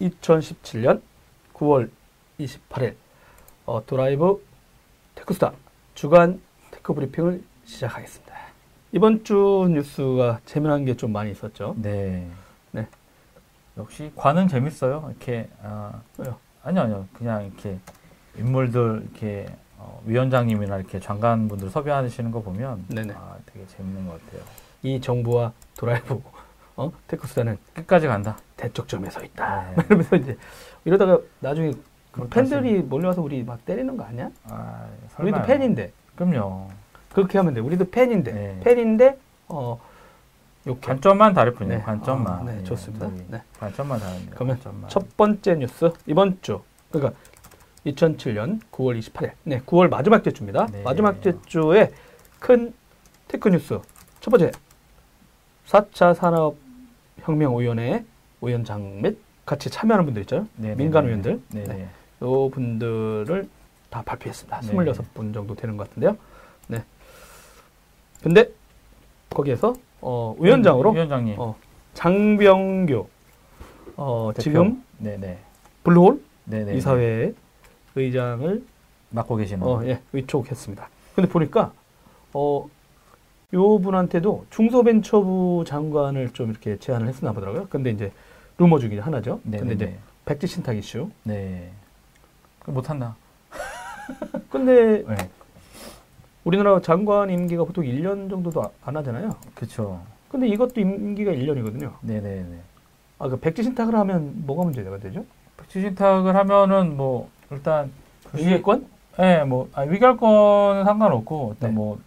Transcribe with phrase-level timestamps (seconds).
[0.00, 1.00] 2017년
[1.54, 1.90] 9월
[2.38, 2.94] 28일
[3.64, 4.44] 어, 드라이브
[5.14, 5.52] 테크수다
[5.94, 6.40] 주간
[6.70, 8.36] tech 브리핑을 시작하겠습니다.
[8.92, 11.74] 이번 주 뉴스가 재미난 게 좀 많이 있었죠.
[11.78, 12.28] 네.
[12.72, 12.86] 네.
[13.76, 15.04] 역시 관은 재밌어요.
[15.10, 16.38] 이렇게 아, 왜요?
[16.62, 17.78] 아니요 아니요 그냥 이렇게
[18.36, 19.46] 인물들 이렇게
[19.78, 23.14] 어, 위원장님이나 이렇게 장관분들 섭외하시는 거 보면 네네.
[23.14, 24.42] 아, 되게 재밌는 것 같아요.
[24.82, 26.22] 이 정부와 드라이브
[26.76, 26.92] 어?
[27.08, 28.36] 테크스타는 끝까지 간다.
[28.56, 29.72] 대척점에 서 있다.
[29.76, 29.82] 네.
[29.86, 30.36] 이러면서 이제
[30.84, 31.72] 이러다가 나중에
[32.10, 34.30] 그 팬들이 몰려와서 우리 막 때리는 거 아니야?
[34.44, 34.86] 아,
[35.18, 35.42] 우리도.
[35.42, 36.68] 팬인데 그럼요.
[37.12, 37.60] 그렇게 하면 돼.
[37.60, 38.60] 우리도 팬인데 네.
[38.64, 39.78] 팬인데 어
[40.66, 40.80] 욕해.
[40.80, 41.78] 관점만 다를 뿐이에요.
[41.78, 41.84] 네.
[41.84, 42.32] 관점만.
[42.32, 43.08] 아, 네, 예, 좋습니다.
[43.28, 43.42] 네.
[43.58, 44.32] 관점만 다릅니다.
[44.34, 44.90] 그러면 관점만.
[44.90, 47.18] 첫 번째 뉴스 이번 주 그러니까
[47.84, 50.66] 2007년 9월 28일 네 9월 마지막 주입니다.
[50.66, 50.82] 네.
[50.82, 51.92] 마지막 주에
[52.40, 52.72] 큰
[53.28, 53.78] tech 뉴스
[54.20, 54.50] 첫 번째
[55.66, 56.56] 4차 산업
[57.20, 58.04] 혁명 위원회
[58.40, 60.46] 위원장 및 같이 참여하는 분들 있죠.
[60.56, 61.08] 네, 네, 민간 네.
[61.10, 61.74] 의원들 네, 네.
[61.74, 61.88] 네.
[62.22, 63.48] 요 분들을
[63.90, 64.60] 다 발표했습니다.
[64.60, 64.72] 네.
[64.72, 66.16] 26분 정도 되는 것 같은데요.
[66.68, 66.84] 네.
[68.22, 68.50] 근데
[69.30, 71.36] 거기에서 어, 위원장으로 위원장님.
[71.38, 71.56] 어,
[71.94, 73.06] 장병규
[73.96, 74.42] 어, 대표.
[74.42, 75.38] 지금 네, 네.
[75.84, 76.76] 블루홀 네, 네.
[76.76, 77.32] 이사회
[77.94, 78.64] 의장을
[79.10, 79.66] 맡고 계시는.
[79.66, 80.88] 어, 예, 위촉했습니다.
[81.14, 81.72] 근데 보니까
[82.32, 82.68] 어,
[83.54, 87.68] 요 분한테도 중소벤처부 장관을 좀 이렇게 제안을 했었나 보더라고요.
[87.70, 88.12] 근데 이제
[88.58, 89.40] 루머 중에 하나죠.
[89.44, 91.10] 네, 근데 네, 이제 백지 신탁 이슈.
[91.22, 91.70] 네.
[92.60, 93.14] 그럼 못한다.
[94.50, 95.16] 근데 네.
[96.44, 99.30] 우리나라 장관 임기가 보통 1년 정도도 아- 안 하잖아요.
[99.54, 100.00] 그렇죠.
[100.28, 101.92] 근데 이것도 임기가 1년이거든요.
[102.00, 102.58] 네, 네, 네.
[103.18, 105.24] 아, 그 백지 신탁을 하면 뭐가 문제가 되죠?
[105.56, 107.90] 백지 신탁을 하면은 뭐 일단
[108.32, 108.86] 위계권
[109.20, 111.76] 예, 뭐 아, 위결권은 상관없고 일단 네.
[111.76, 111.98] 뭐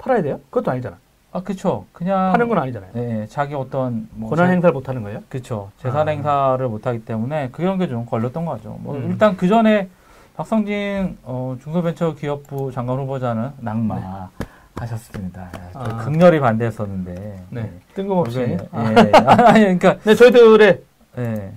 [0.00, 0.40] 팔아야 돼요?
[0.50, 0.96] 그것도 아니잖아.
[1.32, 1.84] 아, 그쵸.
[1.92, 2.90] 그냥 파는 건 아니잖아요.
[2.94, 5.22] 네, 자기 어떤 뭐 권한 자- 행사를 못 하는 거예요?
[5.28, 5.70] 그쵸.
[5.78, 6.10] 재산 아.
[6.10, 8.78] 행사를 못 하기 때문에 그런 게 좀 걸렸던 거죠.
[8.80, 9.10] 뭐 음.
[9.10, 9.88] 일단 그 전에
[10.36, 14.28] 박성진 어, 중소벤처기업부 장관 후보자는 낙마
[14.76, 15.50] 하셨습니다.
[15.56, 15.96] 예, 아.
[15.98, 17.42] 극렬히 반대했었는데.
[17.50, 17.70] 네.
[17.94, 18.40] 뜬금없이.
[18.40, 18.80] 예, 아.
[19.52, 20.80] 아니, 그러니까 네, 저희들의
[21.18, 21.52] 예,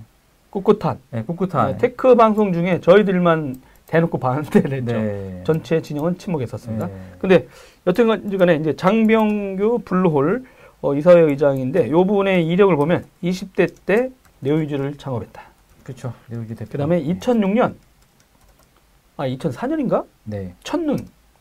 [0.50, 1.72] 꿋꿋한 예, 꿋꿋한.
[1.72, 3.56] 네, tech 방송 중에 저희들만
[3.86, 4.92] 대놓고 반대를 했죠.
[4.92, 5.40] 네.
[5.44, 6.86] 전체 진영은 침묵했었습니다.
[6.86, 6.92] 네.
[7.18, 7.48] 근데
[7.86, 10.44] 여튼간에 이제 장병규 블루홀
[10.80, 15.42] 어, 이사회 의장인데 요 분의 이력을 보면 20대 때 네오위즈를 창업했다.
[15.82, 16.12] 그쵸.
[16.28, 16.72] 내우기 대표.
[16.72, 17.74] 그다음에 2006년
[19.16, 20.54] 아 2004년인가 네.
[20.64, 20.98] 첫눈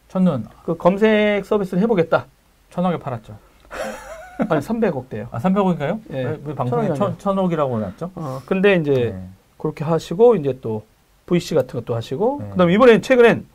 [0.09, 2.25] 첫눈 그 검색 서비스를 해보겠다.
[2.69, 3.37] 천억에 팔았죠.
[4.49, 5.27] 아니 300억대요.
[5.31, 5.99] 아, 300억인가요?
[6.11, 6.23] 예.
[6.23, 7.17] 왜, 왜 방송에 천억이 천.
[7.19, 8.11] 천억이라고 났죠?
[8.15, 9.27] 어, 근데 이제 네.
[9.57, 10.83] 그렇게 하시고 이제 또
[11.25, 12.49] VC 같은 것도 하시고 네.
[12.49, 13.45] 그다음에 이번엔 최근엔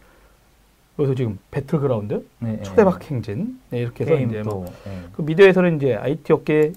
[0.99, 4.51] 여기서 지금 배틀그라운드 네, 초대박 행진 네, 이렇게 해서 이제 또.
[4.51, 5.09] 뭐 예.
[5.13, 6.73] 그 미디어에서는 이제 IT 업계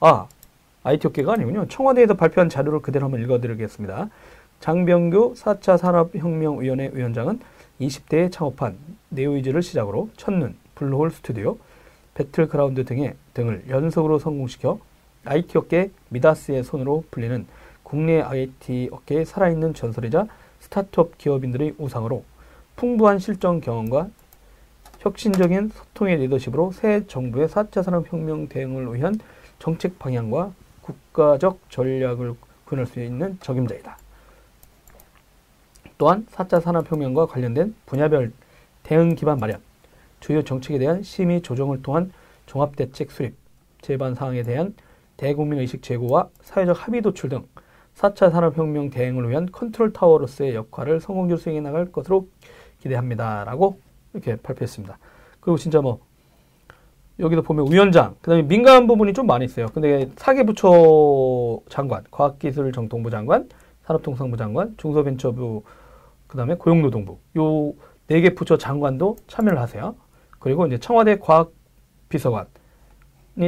[0.00, 0.26] 아
[0.82, 1.66] IT 업계가 아니군요.
[1.68, 4.08] 청와대에서 발표한 자료를 그대로 한번 읽어드리겠습니다.
[4.58, 7.40] 장병규 4차 산업혁명위원회 위원장은
[7.80, 8.76] 20대에 창업한
[9.10, 11.56] 네오위즈를 시작으로 첫눈, 블루홀 스튜디오,
[12.14, 14.78] 배틀그라운드 등의 등을 연속으로 성공시켜
[15.24, 17.46] IT 업계 미다스의 손으로 불리는
[17.82, 20.26] 국내 IT 업계의 살아있는 전설이자
[20.60, 22.24] 스타트업 기업인들의 우상으로
[22.80, 24.08] 풍부한 실전 경험과
[25.00, 29.20] 혁신적인 소통의 리더십으로 새 정부의 4차 산업혁명 대응을 위한
[29.58, 33.98] 정책 방향과 국가적 전략을 구현할 수 있는 적임자이다.
[35.98, 38.32] 또한 4차 산업혁명과 관련된 분야별
[38.82, 39.60] 대응 기반 마련,
[40.20, 42.10] 주요 정책에 대한 심의 조정을 통한
[42.46, 43.34] 종합대책 수립,
[43.82, 44.74] 제반 사항에 대한
[45.18, 47.44] 대국민 의식 제고와 사회적 합의 도출 등
[47.94, 52.26] 4차 산업혁명 대응을 위한 컨트롤 타워로서의 역할을 성공적으로 수행해 나갈 것으로
[52.80, 53.78] 기대합니다라고
[54.12, 54.98] 이렇게 발표했습니다.
[55.40, 56.00] 그리고 진짜 뭐
[57.18, 59.66] 여기도 보면 위원장, 그다음에 민간 부분이 좀 많이 있어요.
[59.74, 63.48] 근데 사계부처 장관, 과학기술정통부 장관,
[63.84, 65.62] 산업통상부 장관, 중소벤처부,
[66.26, 67.74] 그다음에 고용노동부 요
[68.10, 69.94] 네 개 부처 장관도 참여를 하세요.
[70.40, 72.48] 그리고 이제 청와대 과학비서관이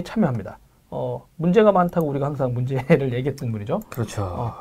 [0.05, 0.59] 참여합니다.
[0.91, 3.81] 어, 문제가 많다고 우리가 항상 문제를 얘기했던 분이죠.
[3.91, 4.23] 그렇죠.
[4.23, 4.53] 어,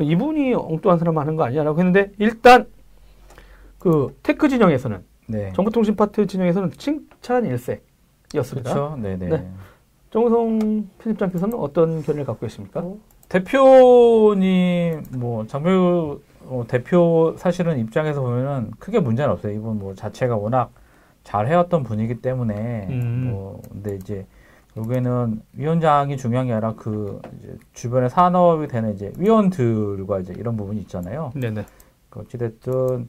[0.00, 2.66] 이분이 엉뚱한 사람 하는 거 아니냐라고 했는데 일단
[3.84, 5.52] 그 tech 진영에서는 네.
[5.54, 8.72] 정보통신 파트 진영에서는 칭찬 일색이었습니다.
[8.72, 8.96] 그렇죠.
[8.96, 9.28] 네네.
[9.28, 9.50] 네.
[10.10, 12.82] 정우성 편집장께서는 어떤 견해를 갖고 계십니까?
[13.28, 19.52] 대표님 뭐 장배우 어, 대표 사실은 입장에서 보면은 크게 문제는 없어요.
[19.52, 20.70] 이분 뭐 자체가 워낙
[21.22, 23.28] 잘 해왔던 분이기 때문에 음.
[23.30, 24.26] 뭐 근데 이제
[24.78, 30.80] 여기는 위원장이 중요한 게 아니라 그 이제 주변에 산업이 되는 이제 위원들과 이제 이런 부분이
[30.80, 31.32] 있잖아요.
[31.34, 31.66] 네네.
[32.08, 33.08] 그 어찌됐든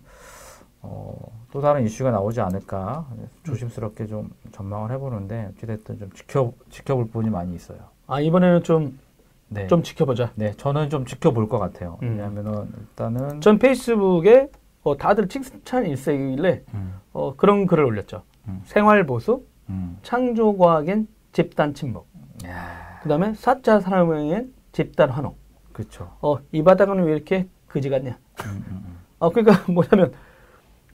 [0.87, 3.07] 어, 또 다른 이슈가 나오지 않을까
[3.43, 7.79] 조심스럽게 좀 전망을 해보는데 어찌됐든 좀 지켜 지켜볼 부분이 많이 있어요.
[8.07, 8.99] 아 이번에는 좀
[9.47, 9.67] 네.
[9.67, 10.31] 좀 지켜보자.
[10.35, 11.97] 네, 저는 좀 지켜볼 것 같아요.
[12.03, 12.09] 음.
[12.11, 14.49] 왜냐하면은 일단은 전 페이스북에
[14.83, 18.23] 어, 다들 칭찬 일세길래 음, 어, 그런 글을 올렸죠.
[18.47, 18.61] 음.
[18.65, 19.97] 생활 보수, 음.
[20.03, 22.07] 창조과학엔 집단 침묵.
[22.45, 25.35] 야, 그다음에 사자 산업형엔 집단 환호.
[25.73, 26.11] 그렇죠.
[26.21, 28.17] 어, 이 바닥은 왜 이렇게 그지 같냐?
[28.45, 30.13] 음, 음, 어, 그러니까 뭐냐면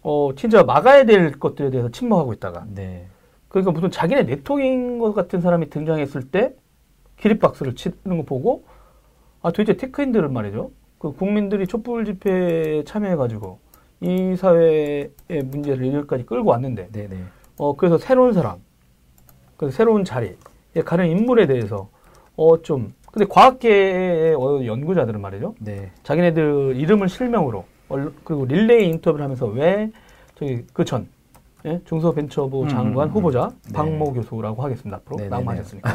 [0.03, 2.71] 어, 진짜 막아야 될 것들에 대해서 침묵하고 있다가 음.
[2.75, 3.07] 네,
[3.47, 6.53] 그러니까 무슨 자기네 네트워크인 것 같은 사람이 등장했을 때
[7.17, 8.63] 기립박수를 치는 거 보고
[9.41, 10.71] 아 도대체 테크인들은 말이죠.
[10.97, 13.59] 그 국민들이 촛불 집회에 참여해가지고
[14.01, 17.17] 이 사회의 문제를 여기까지 끌고 왔는데 네, 네.
[17.57, 18.57] 어 그래서 새로운 사람,
[19.57, 20.35] 그 새로운 자리에
[20.85, 21.89] 가는 인물에 대해서
[22.37, 25.53] 어 좀 근데 과학계의 어, 연구자들은 말이죠.
[25.59, 25.91] 네.
[26.03, 27.65] 자기네들 이름을 실명으로 얼-
[28.23, 29.91] 그리고 릴레이 인터뷰를 하면서 왜
[30.35, 31.07] 저기 그전
[31.65, 31.79] 예?
[31.85, 33.15] 중소벤처부 음, 장관 음, 음.
[33.15, 33.73] 후보자 네.
[33.73, 35.89] 박모 교수라고 하겠습니다 앞으로 네, 네, 낙마하셨으니까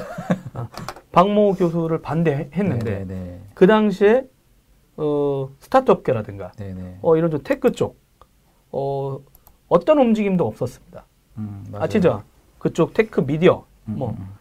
[0.54, 0.68] 아,
[1.12, 4.28] 박모 교수를 반대했는데 네, 네, 그 당시에
[4.96, 6.98] 어, 스타트업계라든가 네, 네.
[7.02, 7.98] 어, 이런 좀 tech 쪽
[8.70, 9.18] 어,
[9.68, 11.04] 어떤 움직임도 없었습니다.
[11.38, 11.86] 음, 아.
[11.86, 12.22] 진짜
[12.58, 14.36] 그쪽 tech 미디어 음, 뭐 음,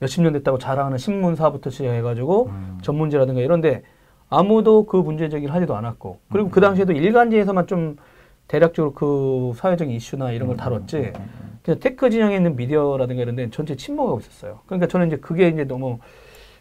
[0.00, 2.78] 몇십 년 됐다고 자랑하는 신문사부터 시작해가지고 음.
[2.82, 3.82] 전문지라든가 이런데
[4.30, 7.96] 아무도 그 문제 제기를 하지도 않았고 그리고 그 당시에도 일간지에서만 좀
[8.46, 11.58] 대략적으로 그 사회적인 이슈나 이런 걸 다뤘지 음, 음, 음.
[11.62, 14.60] 그냥 tech 진영에 있는 미디어라든가 이런 데는 전체 침묵하고 있었어요.
[14.66, 15.98] 그러니까 저는 이제 그게 이제 너무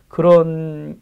[0.08, 1.00] 그런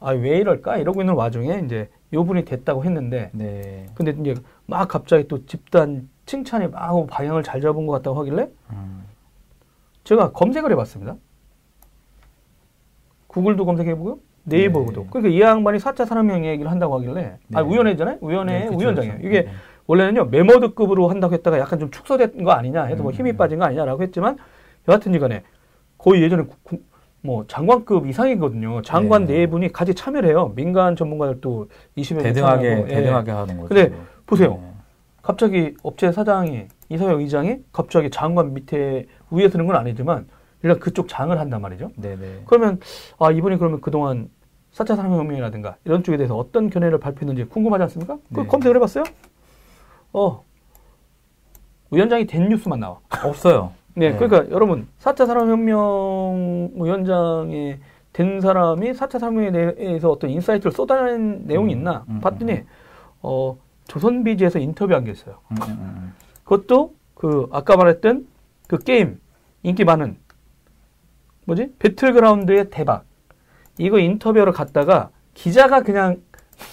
[0.00, 3.86] 아 왜 이럴까 이러고 있는 와중에 이제 요 분이 됐다고 했는데 네.
[3.94, 4.34] 근데 이제
[4.66, 9.04] 막 갑자기 또 집단 칭찬이 막 방향을 잘 잡은 것 같다고 하길래 음.
[10.04, 11.16] 제가 검색을 해봤습니다.
[13.28, 14.18] 구글도 검색해보고요.
[14.44, 15.02] 네이버도.
[15.02, 15.06] 네.
[15.10, 17.68] 그러니까 이 양반이 4차 산업형 얘기를 한다고 하길래 아 네.
[17.72, 18.18] 위원회잖아요.
[18.22, 19.16] 위원회 네, 그쵸, 위원장이에요.
[19.16, 19.26] 그쵸.
[19.26, 19.50] 이게 네.
[19.86, 23.14] 원래는요 메모드급으로 한다고 했다가 약간 좀 축소된 거 아니냐 해서 뭐 음.
[23.14, 24.36] 힘이 빠진 거 아니냐라고 했지만
[24.88, 25.42] 여하튼 이간에
[25.98, 26.78] 거의 예전에 구- 구-
[27.22, 28.82] 뭐 장관급 이상이거든요.
[28.82, 29.38] 장관 네.
[29.38, 30.52] 네 분이 같이 참여를 해요.
[30.54, 33.68] 민간 전문가들도 20여 대등하게 대등하게 하는 거죠.
[33.74, 33.92] 근데
[34.26, 34.58] 보세요.
[34.60, 34.70] 네.
[35.22, 40.26] 갑자기 업체 사장이 이사회 의장이 갑자기 장관 밑에 위에 서는 건 아니지만
[40.62, 41.90] 일단 그쪽 장을 한단 말이죠.
[41.96, 42.42] 네, 네.
[42.46, 42.78] 그러면
[43.18, 44.28] 아 이분이 그러면 그동안
[44.74, 48.18] 4차 산업혁명이라든가 이런 쪽에 대해서 어떤 견해를 발표했는지 궁금하지 않습니까?
[48.34, 48.46] 그 네.
[48.46, 49.04] 검색을 해봤어요?
[50.12, 50.44] 어
[51.90, 52.98] 위원장이 된 뉴스만 나와.
[53.24, 53.72] 없어요.
[53.94, 54.16] 네, 네.
[54.18, 57.76] 그러니까 여러분 4차 산업혁명 위원장이
[58.12, 62.66] 된 사람이 4차 산업혁명에 대해서 어떤 insight를 쏟아낸 내용이 음, 있나 음, 봤더니 음.
[63.22, 63.56] 어
[63.86, 65.38] 조선비지에서 인터뷰한 게 있어요.
[65.52, 66.14] 음, 음, 음.
[66.42, 68.26] 그것도 그 아까 말했던
[68.66, 69.20] 그 게임
[69.62, 70.16] 인기 많은
[71.46, 73.04] 뭐지 배틀그라운드의 대박
[73.78, 76.22] 이거 인터뷰하러 갔다가 기자가 그냥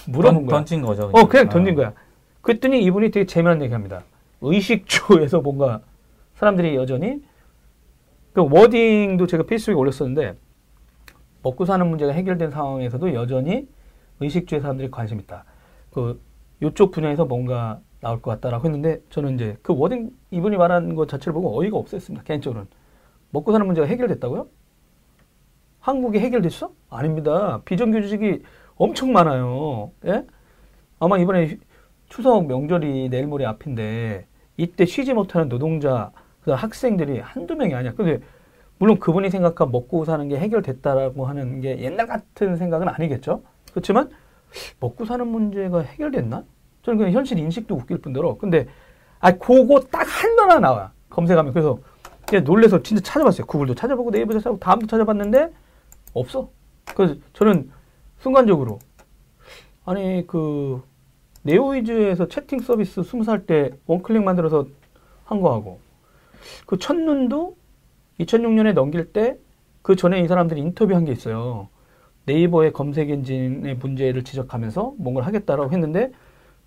[0.07, 0.57] 물어본 던- 거야.
[0.57, 1.09] 던진 거죠.
[1.13, 1.49] 어 그냥 아.
[1.49, 1.93] 던진 거야.
[2.41, 4.03] 그랬더니 이분이 되게 재미난 얘기합니다.
[4.41, 5.81] 의식주에서 뭔가
[6.35, 7.21] 사람들이 여전히
[8.33, 10.35] 그 워딩도 제가 페이스북에 올렸었는데
[11.43, 13.67] 먹고 사는 문제가 해결된 상황에서도 여전히
[14.19, 15.43] 의식주의 사람들이 관심 있다.
[15.91, 16.21] 그
[16.61, 21.33] 이쪽 분야에서 뭔가 나올 것 같다라고 했는데 저는 이제 그 워딩 이분이 말한 것 자체를
[21.33, 22.23] 보고 어이가 없었습니다.
[22.23, 22.67] 개인적으로는
[23.31, 24.47] 먹고 사는 문제가 해결됐다고요?
[25.79, 26.71] 한국이 해결됐어?
[26.91, 27.61] 아닙니다.
[27.65, 28.43] 비정규직이
[28.75, 29.91] 엄청 많아요.
[30.05, 30.25] 예?
[30.99, 31.57] 아마 이번에 휴-
[32.09, 34.27] 추석 명절이 내일 모레 앞인데
[34.57, 36.11] 이때 쉬지 못하는 노동자,
[36.41, 37.93] 그 학생들이 한두 명이 아니야.
[37.93, 38.19] 근데
[38.77, 43.41] 물론 그분이 생각한 먹고 사는 게 해결됐다라고 하는 게 옛날 같은 생각은 아니겠죠.
[43.71, 44.09] 그렇지만
[44.81, 46.43] 먹고 사는 문제가 해결됐나?
[46.83, 48.67] 저는 그냥 현실 인식도 웃길 뿐더러 근데
[49.19, 51.79] 아 그거 딱 하나 나와 검색하면 그래서
[52.43, 53.45] 놀래서 진짜 찾아봤어요.
[53.45, 55.51] 구글도 찾아보고 네이버도 찾아보고 다음도 찾아봤는데
[56.13, 56.49] 없어.
[56.95, 57.71] 그래서 저는
[58.19, 58.79] 순간적으로
[59.85, 60.83] 아니 그
[61.43, 64.67] 네오이즈에서 채팅 서비스 20살 때 원클릭 만들어서
[65.25, 65.79] 한 거하고
[66.65, 67.55] 그 첫눈도
[68.19, 69.37] 2006년에 넘길 때
[69.81, 71.69] 그 전에 이 사람들이 인터뷰한 게 있어요.
[72.25, 76.11] 네이버의 검색 엔진의 문제를 지적하면서 뭔가를 하겠다라고 했는데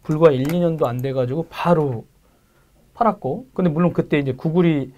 [0.03, 2.07] 불과 1, 2년도 안 돼가지고 바로
[2.95, 4.93] 팔았고 근데 물론 그때 이제 구글이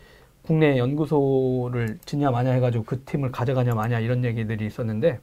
[0.47, 5.19] 국내 연구소를 짓냐 마냐 해가지고 그 팀을 가져가냐 마냐 이런 얘기들이 있었는데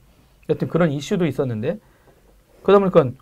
[0.49, 1.79] 여튼 그런 이슈도 있었는데
[2.61, 3.17] 그러다 보니까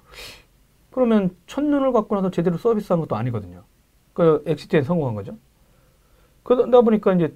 [0.89, 3.63] 그러면 첫눈을 갖고 나서 제대로 서비스한 것도 아니거든요.
[4.13, 5.37] 그 exit에 성공한 거죠.
[6.43, 7.33] 그러다 보니까 이제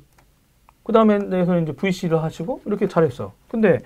[0.84, 3.34] 그 다음에 내에서 이제 VC를 하시고 이렇게 잘했어.
[3.48, 3.78] 근데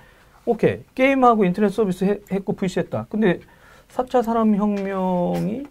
[0.46, 3.06] 오케이 게임하고 인터넷 서비스 해- 했고 VC 했다.
[3.10, 3.40] 근데
[3.88, 5.64] 4차 산업혁명이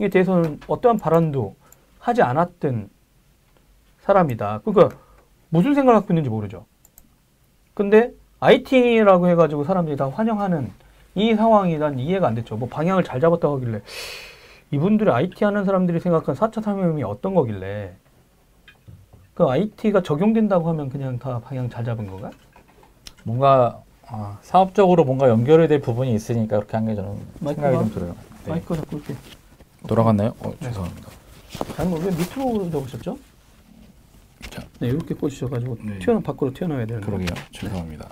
[0.00, 1.56] 에 대해서는 어떠한 발언도
[1.98, 2.88] 하지 않았던
[4.18, 4.60] 사람이다.
[4.64, 4.96] 그러니까
[5.50, 6.64] 무슨 생각을 갖고 있는지 모르죠.
[7.74, 10.70] 근데 IT라고 해가지고 사람들이 다 환영하는
[11.14, 12.56] 이 상황이 난 이해가 안 됐죠.
[12.56, 13.82] 뭐 방향을 잘 잡았다고 하길래
[14.70, 17.92] 이분들이 IT 하는 사람들이 생각한 4차 산업혁명이 어떤 거길래
[19.34, 22.30] 그 IT가 적용된다고 하면 그냥 다 방향 잘 잡은 건가?
[23.24, 28.14] 뭔가 아, 사업적으로 뭔가 연결이 될 부분이 있으니까 그렇게 한 게 저는 생각이 좀 들어요.
[28.44, 28.50] 네.
[28.52, 29.14] 마이크 자꾸 이렇게.
[29.86, 30.30] 돌아갔나요?
[30.40, 30.68] 어, 네.
[30.68, 31.08] 죄송합니다.
[31.76, 33.18] 아니, 뭐왜 밑으로 적으셨죠?
[34.50, 34.62] 자.
[34.80, 35.98] 네, 이렇게 꽂으셔가지고 네.
[35.98, 37.06] 튀어나 밖으로 튀어나와야 되는데.
[37.06, 37.28] 그러게요.
[37.52, 38.08] 죄송합니다.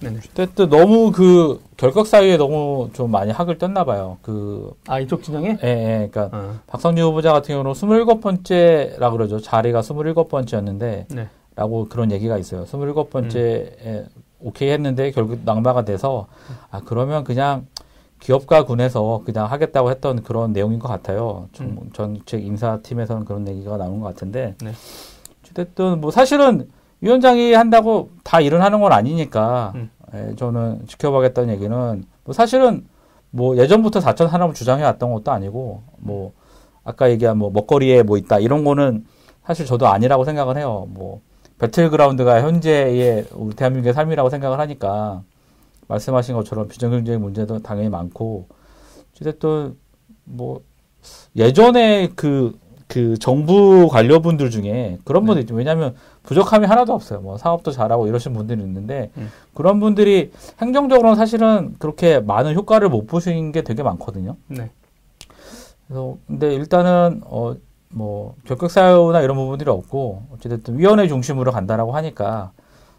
[0.00, 0.18] 네네.
[0.18, 4.18] 어쨌든 너무 그 결격 사이에 너무 좀 많이 학을 떴나 봐요.
[4.22, 5.58] 그 아 이쪽 진영에?
[5.62, 9.40] 예, 예, 그러니까 아, 박성주 후보자 같은 경우는 27번째라 그러죠.
[9.40, 11.28] 자리가 27번째였는데 네.
[11.56, 12.64] 라고 그런 얘기가 있어요.
[12.64, 14.06] 27번째에
[14.40, 16.26] 오케이 했는데 결국 낙마가 돼서
[16.70, 17.66] 아 그러면 그냥
[18.24, 21.46] 기업가 군에서 그냥 하겠다고 했던 그런 내용인 것 같아요.
[21.52, 24.72] 좀 정책 인사팀에서는 그런 얘기가 나오는 것 같은데 네.
[25.50, 26.70] 어쨌든 뭐 사실은
[27.02, 29.90] 위원장이 한다고 다 일은 하는 건 아니니까 음.
[30.14, 32.86] 예, 저는 지켜봐야겠다는 얘기는 뭐 사실은
[33.30, 36.32] 뭐 예전부터 4천 산업을 주장해 왔던 것도 아니고 뭐
[36.82, 39.04] 아까 얘기한 뭐 먹거리에 뭐 있다 이런 거는
[39.44, 40.86] 사실 저도 아니라고 생각을 해요.
[40.88, 41.20] 뭐
[41.58, 45.22] 배틀그라운드가 현재의 우리 대한민국의 삶이라고 생각을 하니까
[45.88, 48.48] 말씀하신 것처럼 비정규직적인 문제도 당연히 많고
[49.20, 49.76] 어쨌든
[50.24, 50.62] 뭐
[51.36, 55.54] 예전에 그, 그 정부 관료분들 중에 그런 분들 있죠.
[55.54, 57.20] 왜냐하면 부족함이 하나도 없어요.
[57.20, 59.30] 뭐 사업도 잘하고 이러신 분들이 있는데 음.
[59.52, 64.36] 그런 분들이 행정적으로는 사실은 그렇게 많은 효과를 못 보신 게 되게 많거든요.
[64.48, 64.70] 네.
[65.86, 72.52] 그래서 근데 일단은 어뭐 결격 사유나 이런 부분들이 없고 어찌됐든 위원회 중심으로 간다라고 하니까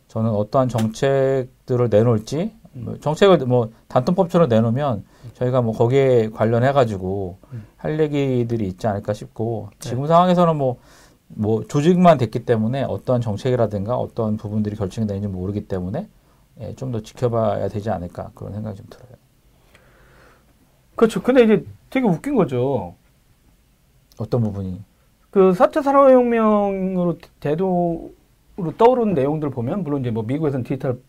[0.08, 2.65] 저는 어떠한 정책들을 내놓을지 뭐
[3.02, 7.66] 정책을 뭐 단통법처럼 내놓으면 저희가 뭐 거기에 관련해 가지고 음.
[7.78, 9.90] 할 얘기들이 있지 않을까 싶고 네.
[9.90, 16.08] 지금 상황에서는 뭐뭐 조직만 됐기 때문에 어떠한 정책이라든가 어떤 부분들이 결정이 되는지 모르기 때문에
[16.62, 19.10] 예, 좀 더 지켜봐야 되지 않을까 그런 생각이 좀 들어요.
[20.96, 21.22] 그렇죠.
[21.22, 22.96] 근데 이제 되게 웃긴 거죠.
[24.18, 24.82] 어떤 부분이
[25.30, 28.14] 그 4차 산업혁명으로 대도로
[28.78, 31.00] 떠오르는 내용들 보면 물론 이제 뭐 미국에서는 디지털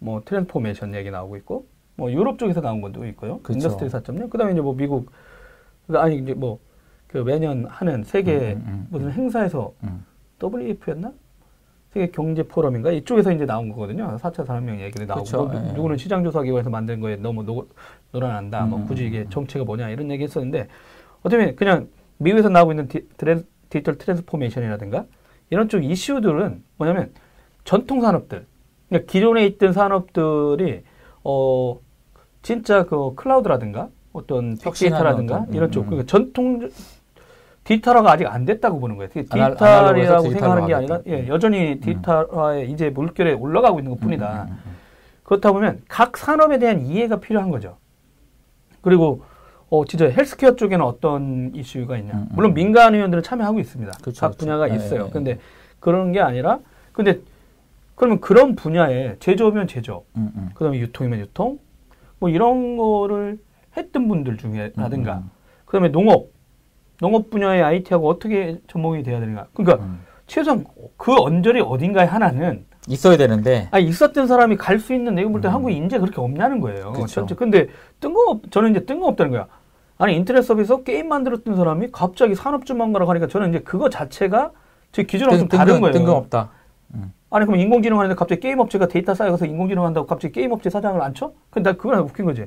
[0.00, 3.40] 뭐 transformation 얘기 나오고 있고 뭐 유럽 쪽에서 나온 것도 있고요.
[3.40, 3.54] 그쵸.
[3.54, 4.30] industry 4.0.
[4.30, 5.10] 그다음에 이제 뭐 미국
[5.86, 6.66] 그 아니 이제 뭐
[7.16, 10.04] 그 매년 하는 세계 음, 음, 음, 무슨 행사에서 음.
[10.42, 11.12] WEF였나?
[11.90, 14.16] 세계 경제 포럼인가 이쪽에서 이제 나온 거거든요.
[14.18, 15.72] 4차 산업혁명 얘기들이 나오고 그쵸, 뭐 예.
[15.72, 17.66] 누구는 시장 조사 기관에서 만든 거에 너무 노,
[18.12, 18.66] 놀아난다.
[18.66, 19.30] 뭐 음, 굳이 음, 이게 음.
[19.30, 20.68] 정체가 뭐냐 이런 얘기 했었는데
[21.22, 21.88] 어쩌면 그냥
[22.18, 25.06] 미국에서 나오고 있는 디, 트레, 디지털 transformation이라든가
[25.48, 27.12] 이런 쪽 이슈들은 뭐냐면
[27.64, 28.46] 전통 산업들
[28.88, 30.82] 그러니까 기존에 있던 산업들이
[31.24, 31.78] 어
[32.42, 35.90] 진짜 그 클라우드라든가 어떤 빅데이터라든가 이런 음, 쪽 음.
[35.90, 36.68] 그러니까 전통
[37.64, 39.10] 디지털화가 아직 안 됐다고 보는 거예요.
[39.10, 41.00] 디지털이라고 생각하는 게 아니라.
[41.08, 44.44] 예, 여전히 디지털화에 이제 물결에 올라가고 있는 것뿐이다.
[44.44, 44.76] 음, 음, 음,
[45.24, 47.76] 그렇다 보면 각 산업에 대한 이해가 필요한 거죠.
[48.82, 49.22] 그리고
[49.68, 52.12] 어 진짜 헬스케어 쪽에는 어떤 이슈가 있냐.
[52.14, 52.28] 음, 음.
[52.36, 53.92] 물론 민간 의원들은 참여하고 있습니다.
[54.00, 54.38] 그쵸, 각 그쵸.
[54.38, 55.06] 분야가 예, 있어요.
[55.06, 55.38] 예, 근데
[55.80, 56.60] 그런 게 아니라
[56.92, 57.18] 근데
[57.96, 60.50] 그러면 그런 분야에 제조면 제조, 음, 음.
[60.54, 61.58] 그다음에 유통이면 유통,
[62.20, 63.38] 뭐 이런 거를
[63.76, 65.30] 했던 분들 중에라든가, 음,
[65.64, 66.26] 그다음에 농업,
[67.00, 69.48] 농업 분야의 IT하고 어떻게 접목이 돼야 되는가.
[69.54, 70.00] 그러니까 음.
[70.26, 70.64] 최소한
[70.96, 75.54] 그 언저리 어딘가에 하나는 있어야 되는데 아 있었던 사람이 갈 수 있는 내가 볼때 음.
[75.54, 76.92] 한국에 인재 그렇게 없냐는 거예요.
[77.08, 77.68] 전체 근데
[78.00, 79.46] 뜬금없 저는 이제 뜬금없다는 거야.
[79.98, 84.52] 아니 인터넷 서비스 게임 만들었던 사람이 갑자기 산업 전망가라고 하니까 저는 이제 그거 자체가
[84.92, 85.92] 제 기준하고 좀 다른 거예요.
[85.92, 86.50] 뜬금없다.
[87.30, 91.00] 아니 그럼 인공지능 하는데 갑자기 게임 업체가 데이터 쌓여서 인공지능 한다고 갑자기 게임 업체 사장을
[91.02, 91.32] 안 쳐?
[91.50, 92.46] 근데 나 그건 웃긴 거지.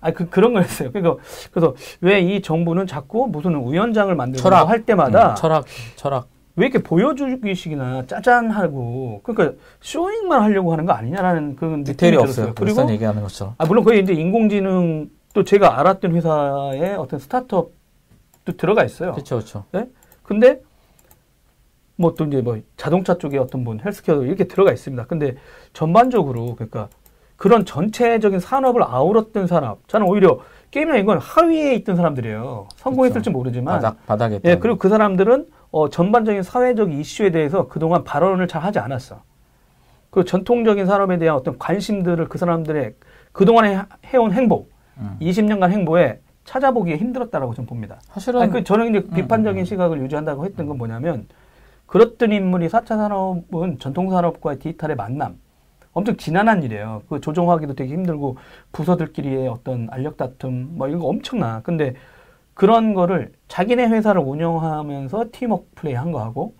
[0.00, 0.92] 아니 그 그런 거였어요.
[0.92, 4.68] 그러니까 그래서 왜 이 정부는 자꾸 무슨 위원장을 만들고 철학.
[4.68, 5.64] 할 때마다 음, 철학
[5.96, 6.26] 철학
[6.56, 12.16] 왜 이렇게 보여주기식이나 짜잔하고 그러니까 showing만 하려고 하는 거 아니냐라는 그런 느낌이 디테일이.
[12.18, 12.52] 없어요.
[12.54, 13.54] 그리고 얘기하는 것처럼.
[13.58, 17.72] 아 물론 거기 이제 인공지능 또 제가 알았던 회사의 어떤 스타트업도
[18.56, 19.12] 들어가 있어요.
[19.12, 19.64] 그렇죠, 그렇죠.
[20.22, 20.60] 근데
[21.96, 25.06] 뭐 또 이제 뭐 자동차 쪽에 어떤 분 헬스케어 이렇게 들어가 있습니다.
[25.06, 25.36] 근데
[25.72, 26.88] 전반적으로 그러니까
[27.36, 32.68] 그런 전체적인 산업을 아우렀던 사람 저는 오히려 게임이나 이건 하위에 있던 사람들이에요.
[32.76, 34.56] 성공했을지 모르지만 바닥 바닥에 예.
[34.56, 39.22] 그리고 그 사람들은 어, 전반적인 사회적 이슈에 대해서 그동안 발언을 잘 하지 않았어.
[40.10, 42.94] 그 전통적인 산업에 대한 어떤 관심들을 그 사람들의
[43.32, 45.16] 그동안에 하- 해온 행보, 음.
[45.20, 48.00] 20년간 행보에 찾아보기 힘들었다라고 저는 봅니다.
[48.04, 49.64] 사실은 아니, 그 저는 이제 음, 비판적인 음.
[49.64, 51.26] 시각을 유지한다고 했던 건 뭐냐면
[51.94, 55.38] 그렇던 인물이 4차 산업은 전통 산업과의 디지털의 만남.
[55.92, 57.02] 엄청 지난한 일이에요.
[57.08, 58.36] 그 조정하기도 되게 힘들고
[58.72, 61.60] 부서들끼리의 어떤 알력 다툼 뭐 이런 거 엄청나.
[61.62, 61.94] 근데
[62.52, 66.56] 그런 거를 자기네 회사를 운영하면서 팀워크 플레이 한 거하고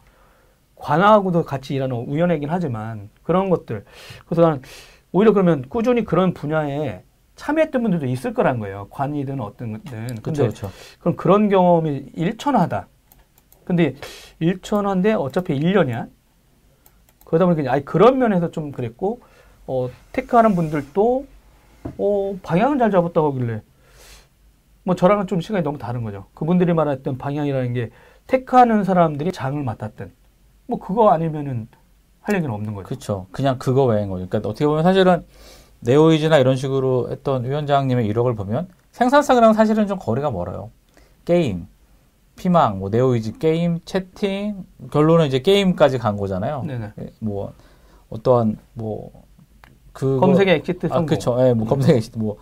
[0.76, 3.84] 관하고도 같이 일하는 우연이긴 하지만 그런 것들.
[4.26, 4.62] 그래서 나는
[5.10, 7.02] 오히려 그러면 꾸준히 그런 분야에
[7.34, 8.86] 참여했던 분들도 있을 거란 거예요.
[8.90, 10.06] 관이든 어떤 것든.
[10.06, 10.70] 근데 그렇죠, 그렇죠.
[11.00, 12.86] 그럼 그런 경험이 일천하다.
[13.64, 13.94] 근데
[14.40, 16.08] 일천한데 어차피 1년이야.
[17.24, 19.20] 그러다 보니까 아니 그런 면에서 좀 그랬고
[19.66, 21.26] 어, 테크하는 분들도
[21.98, 23.62] 어, 방향은 잘 잡았다고 하길래
[24.84, 26.26] 뭐 저랑은 좀 시간이 너무 다른 거죠.
[26.34, 27.90] 그분들이 말했던 방향이라는 게
[28.26, 30.12] 테크하는 사람들이 장을 맡았던
[30.66, 31.68] 뭐 그거 아니면은
[32.20, 32.86] 할 얘기는 없는 거죠.
[32.86, 33.26] 그렇죠.
[33.30, 34.26] 그냥 그거 외인 거죠.
[34.28, 35.24] 그러니까 어떻게 보면 사실은
[35.80, 40.70] 네오위즈나 이런 식으로 했던 위원장님의 이력을 보면 생산성이랑 사실은 좀 거리가 멀어요.
[41.24, 41.66] 게임,
[42.36, 46.64] 피망, 뭐 네오위즈 게임, 채팅, 결론은 이제 게임까지 간 거잖아요.
[46.66, 46.92] 네네.
[46.98, 47.52] 예, 뭐
[48.10, 49.24] 어떠한 뭐
[49.94, 51.06] 그 검색의 exit 아, 성공.
[51.06, 51.36] 그렇죠.
[51.40, 52.36] 예, 뭐 검색 exit 뭐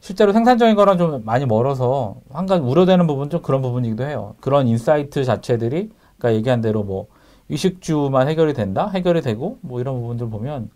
[0.00, 4.34] 실제로 생산적인 거랑 좀 많이 멀어서 한 가지 우려되는 부분 좀 그런 부분이기도 해요.
[4.40, 7.06] 그런 insight 자체들이 그러니까 얘기한 대로 뭐
[7.48, 10.68] 의식주만 해결이 된다, 해결이 되고 뭐 이런 부분들 보면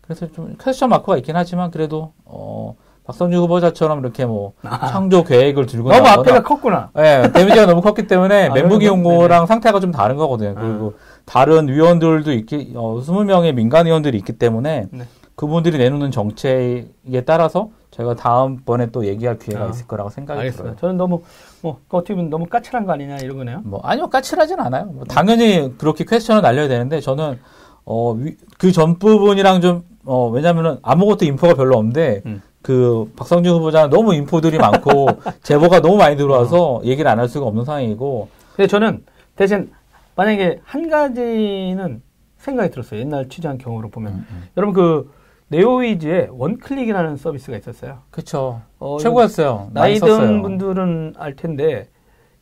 [0.00, 2.74] 그래서 좀 퀘스천 마크가 있긴 하지만 그래도 어
[3.06, 4.52] 박성주 후보자처럼 이렇게 뭐
[4.90, 6.90] 창조 계획을 들고 너무 나오거나 앞에가 컸구나.
[6.98, 9.02] 예, 데미지가 너무 컸기 때문에 아, 멘붕이 온.
[9.04, 10.54] 거랑 상태가 좀 다른 거거든요.
[10.54, 10.94] 그리고
[11.24, 15.04] 다른 위원들도 있기, 어, 20명의 민간 위원들이 있기 때문에 네.
[15.36, 20.62] 그분들이 내놓는 정책에 따라서 저희가 다음번에 또 얘기할 기회가 아, 있을 거라고 생각이 알겠습니다.
[20.74, 20.76] 들어요.
[20.80, 21.22] 저는 너무
[21.62, 23.60] 뭐 어떻게 보면 너무 까칠한 거 아니냐 이런 거네요.
[23.64, 24.86] 뭐, 아니요, 까칠하진 않아요.
[24.86, 27.38] 뭐 당연히 그렇게 퀘스천을 날려야 되는데 저는,
[27.84, 28.16] 어,
[28.58, 32.42] 그 전 부분이랑 좀, 어, 왜냐면은 아무것도 인포가 별로 없는데, 음.
[32.70, 35.06] 그 박성준 후보자는 너무 인포들이 많고
[35.44, 39.04] 제보가 너무 많이 들어와서 얘기를 안 할 수가 없는 상황이고 근데 저는
[39.36, 39.70] 대신
[40.16, 42.02] 만약에 한 가지는
[42.38, 42.98] 생각이 들었어요.
[43.00, 45.12] 옛날 취재한 경우로 보면 음, 여러분 그
[45.48, 47.98] 네오이즈에 원클릭이라는 서비스가 있었어요.
[48.10, 49.70] 그쵸 어, 최고였어요.
[49.72, 50.00] 나이.
[50.00, 51.88] 든 분들은 알 텐데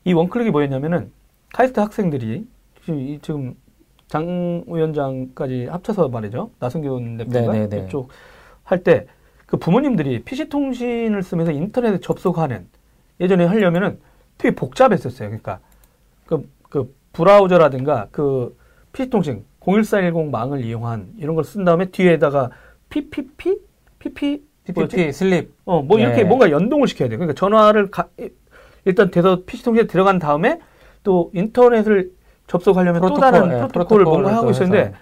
[0.05, 1.13] 이 원클릭이 뭐였냐면은
[1.53, 2.47] 카이스트 학생들이
[2.83, 3.55] 지금, 이- 지금
[4.09, 6.49] 장 위원장까지 합쳐서 말이죠.
[6.61, 7.87] 나승균 대표가 네네네.
[7.89, 8.09] 이쪽
[8.63, 9.07] 할 때
[9.47, 12.67] 그 부모님들이 PC 통신을 쓰면서 인터넷에 접속하는
[13.21, 13.99] 예전에 하려면은
[14.39, 15.29] 되게 복잡했었어요.
[15.29, 15.61] 그러니까
[16.27, 18.57] 그, 그 브라우저라든가 그
[18.93, 22.51] PC 통신 01410 망을 이용한 이런 걸 쓴 다음에 뒤에다가
[22.89, 23.59] PPP,
[23.99, 24.43] PP?
[24.65, 26.25] PPP 슬립 어, 뭐 이렇게 네.
[26.25, 27.17] 뭔가 연동을 시켜야 돼.
[27.17, 28.09] 그러니까 전화를 가-
[28.87, 30.59] 일단 돼서 PC 통신에 들어간 다음에
[31.03, 32.13] 또 인터넷을
[32.47, 34.93] 접속하려면 또 프로토콜, 다른 예, 프로토콜을 뭔가 하고 또 있었는데 해서.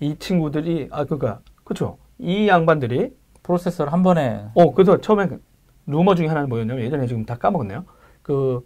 [0.00, 1.98] 이 친구들이 아 그러니까 그렇죠.
[2.18, 3.10] 이 양반들이
[3.48, 5.42] 프로세서를 한 번에 어 그래서 처음에 그
[5.86, 7.84] 루머 중에 하나는 뭐였냐면 예전에 지금 다 까먹었네요.
[8.22, 8.60] 그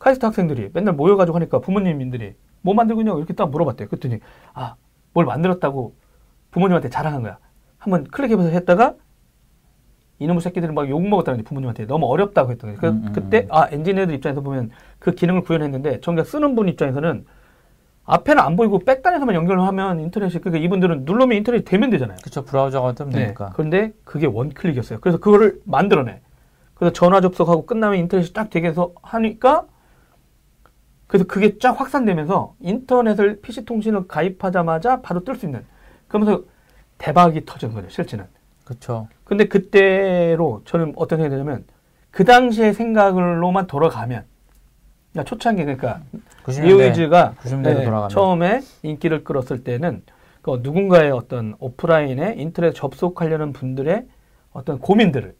[0.00, 3.88] 카이스트 학생들이 맨날 모여가지고 하니까 부모님들이 뭐 만들고 있냐고 이렇게 딱 물어봤대요.
[3.88, 4.18] 그랬더니
[4.52, 4.74] 아
[5.16, 5.94] 뭘 만들었다고
[6.50, 7.38] 부모님한테 자랑한 거야.
[7.78, 8.96] 한번 클릭해서 했다가
[10.18, 12.80] 이놈의 새끼들은 막 욕 먹었다는 거지 부모님한테 너무 어렵다고 했던 거예요.
[12.80, 17.24] 그, 음, 음, 그때 아 엔지니어들 입장에서 보면 그 기능을 구현했는데 정작 쓰는 분 입장에서는
[18.06, 22.16] 앞에는 안 보이고 백단에서만 연결하면 인터넷이 그러니까 이분들은 누르면 인터넷이 되면 되잖아요.
[22.22, 23.18] 그쵸 브라우저가 뜨면 네.
[23.24, 25.00] 되니까 그런데 그게 원 클릭이었어요.
[25.00, 26.20] 그래서 그거를 만들어내.
[26.74, 29.66] 그래서 전화 접속하고 끝나면 인터넷이 딱 되게 해서 하니까
[31.08, 35.64] 그래서 그게 쫙 확산되면서 인터넷을 PC 통신을 가입하자마자 바로 뜰 수 있는.
[36.08, 36.44] 그러면서
[36.98, 38.26] 대박이 터진 거죠, 실제는.
[38.64, 41.64] 그쵸 근데 그때로 저는 어떤 생각이 드냐면
[42.10, 44.24] 그 당시의 생각으로만 돌아가면
[45.16, 46.00] 야, 초창기 그러니까
[46.44, 50.02] 90년대 리오이즈가 90년대로 네, 처음에 인기를 끌었을 때는
[50.42, 54.06] 그 누군가의 어떤 오프라인에 인터넷 접속하려는 분들의
[54.52, 55.34] 어떤 고민들을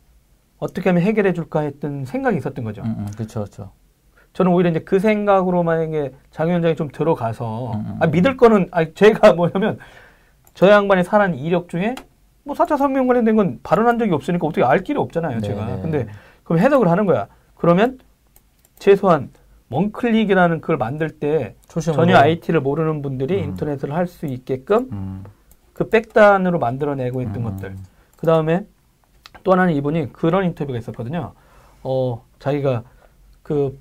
[0.58, 2.82] 어떻게 하면 해결해 줄까 했던 생각이 있었던 거죠.
[2.82, 3.70] 음, 음, 그쵸 그쵸
[4.32, 8.68] 저는 오히려 이제 그 생각으로 만약에 장 위원장이 좀 들어가서 음, 음, 아, 믿을 거는
[8.70, 9.78] 아, 제가 뭐냐면
[10.54, 11.94] 저 양반이 살한 이력 중에
[12.42, 15.66] 뭐 4차 산명 관련된 건 발언한 적이 없으니까 어떻게 알 길이 없잖아요, 네, 제가.
[15.66, 15.82] 네.
[15.82, 16.06] 근데
[16.44, 17.26] 그럼 해석을 하는 거야.
[17.54, 17.98] 그러면
[18.78, 19.30] 최소한
[19.70, 23.44] 원클릭이라는 걸 만들 때 초심으로 전혀 IT를 모르는 분들이 음.
[23.50, 25.24] 인터넷을 할 수 있게끔 음,
[25.72, 27.42] 그 백단으로 만들어내고 있던 음.
[27.44, 27.76] 것들.
[28.16, 28.64] 그 다음에
[29.42, 31.33] 또 하나는 이분이 그런 인터뷰가 있었거든요.
[31.83, 32.85] 어, 자기가
[33.42, 33.79] 그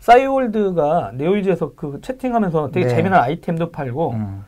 [0.00, 2.94] 싸이월드가 네오이즈에서 그 채팅하면서 되게 네.
[2.94, 4.44] 재미난 아이템도 팔고 음.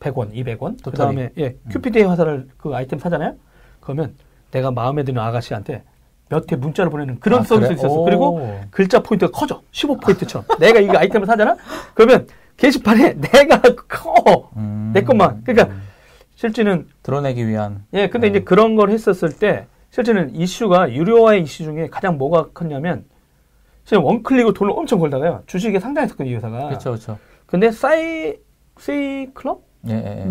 [0.00, 0.82] 100원, 200원.
[0.82, 0.90] 그.
[0.92, 3.34] 다음에 예, 큐피드의 화살을 그 아이템 사잖아요.
[3.80, 4.14] 그러면
[4.50, 5.82] 내가 마음에 드는 아가씨한테
[6.28, 7.78] 몇회 문자를 보내는 그런 아, 서비스 그래?
[7.78, 7.94] 있었어.
[7.94, 8.04] 오.
[8.04, 9.62] 그리고 글자 포인트가 커져.
[9.72, 10.44] 15포인트처럼.
[10.60, 11.56] 내가 이거 아이템을 사잖아?
[11.94, 14.50] 그러면 게시판에 내가 커.
[14.56, 14.90] 음.
[14.92, 15.42] 내 것만.
[15.44, 15.74] 그러니까
[16.34, 18.38] 실제는, 드러내기 위한 예, 근데 네.
[18.38, 23.04] 이제 그런 걸 했었을 때, 실제는 이슈가 유료화의 이슈 중에 가장 뭐가 컸냐면,
[23.84, 25.42] 지금 원클릭으로 돈을 엄청 벌다가요.
[25.46, 26.68] 주식에 상장했었거든요, 이 회사가.
[26.68, 28.34] 그렇죠 그렇죠 근데 사이,
[28.78, 30.24] 세이 클럽이 예, 예, 예.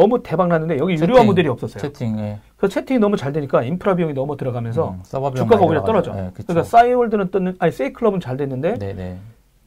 [0.00, 1.80] 너무 대박 났는데, 여기 유료화 모델이 없었어요.
[1.80, 2.38] 채팅 예.
[2.56, 5.02] 그래서 채팅이 너무 잘 되니까 인프라 비용이 너무 들어가면서 음,
[5.34, 5.82] 주가가 오히려.
[5.84, 6.12] 떨어져.
[6.12, 6.30] 예.
[6.34, 9.18] 그러니까 싸이월드는 떴는 아니 세이클럽은 잘 됐는데 네네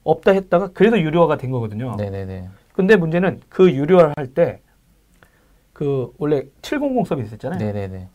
[0.03, 1.95] 없다 했다가 그래도 유료화가 된 거거든요.
[1.97, 4.59] 네네네 근데 문제는 그 유료화를 할 때
[5.73, 7.57] 그 원래 700 서비스 있잖아요.
[7.59, 8.07] 네네네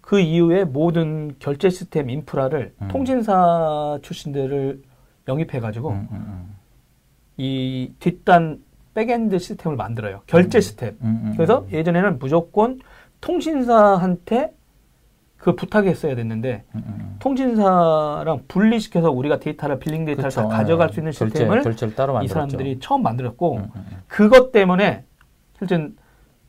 [0.00, 2.88] 그 이후에 모든 결제 시스템 인프라를 음.
[2.88, 4.80] 통신사 출신들을
[5.28, 6.56] 영입해 가지고 음, 음,
[7.36, 8.62] 이 뒷단
[8.98, 10.22] backend 시스템을 만들어요.
[10.26, 10.60] 결제 음.
[10.60, 10.96] 시스템.
[11.02, 11.70] 음, 음, 그래서 음.
[11.70, 12.80] 예전에는 무조건
[13.20, 14.52] 통신사한테
[15.36, 17.16] 그 부탁했어야 됐는데 음, 음.
[17.20, 20.42] 통신사랑 분리시켜서 우리가 데이터를 billing 데이터를 그쵸.
[20.42, 20.92] 다 가져갈 예.
[20.92, 22.28] 수 있는 결제, 시스템을 따로 이.
[22.28, 24.02] 사람들이 처음 만들었고 음, 음, 음.
[24.08, 25.04] 그것 때문에
[25.58, 25.88] 실제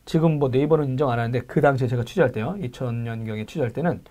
[0.06, 4.02] 지금 뭐 네이버는 인정 안 하는데 그 당시에 제가 취재할 때요 2000년 경에 취재할 때는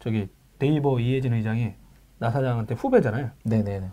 [0.00, 1.72] 저기 네이버 이혜진 의장이
[2.18, 3.90] 나 사장한테 후배잖아요 네네네.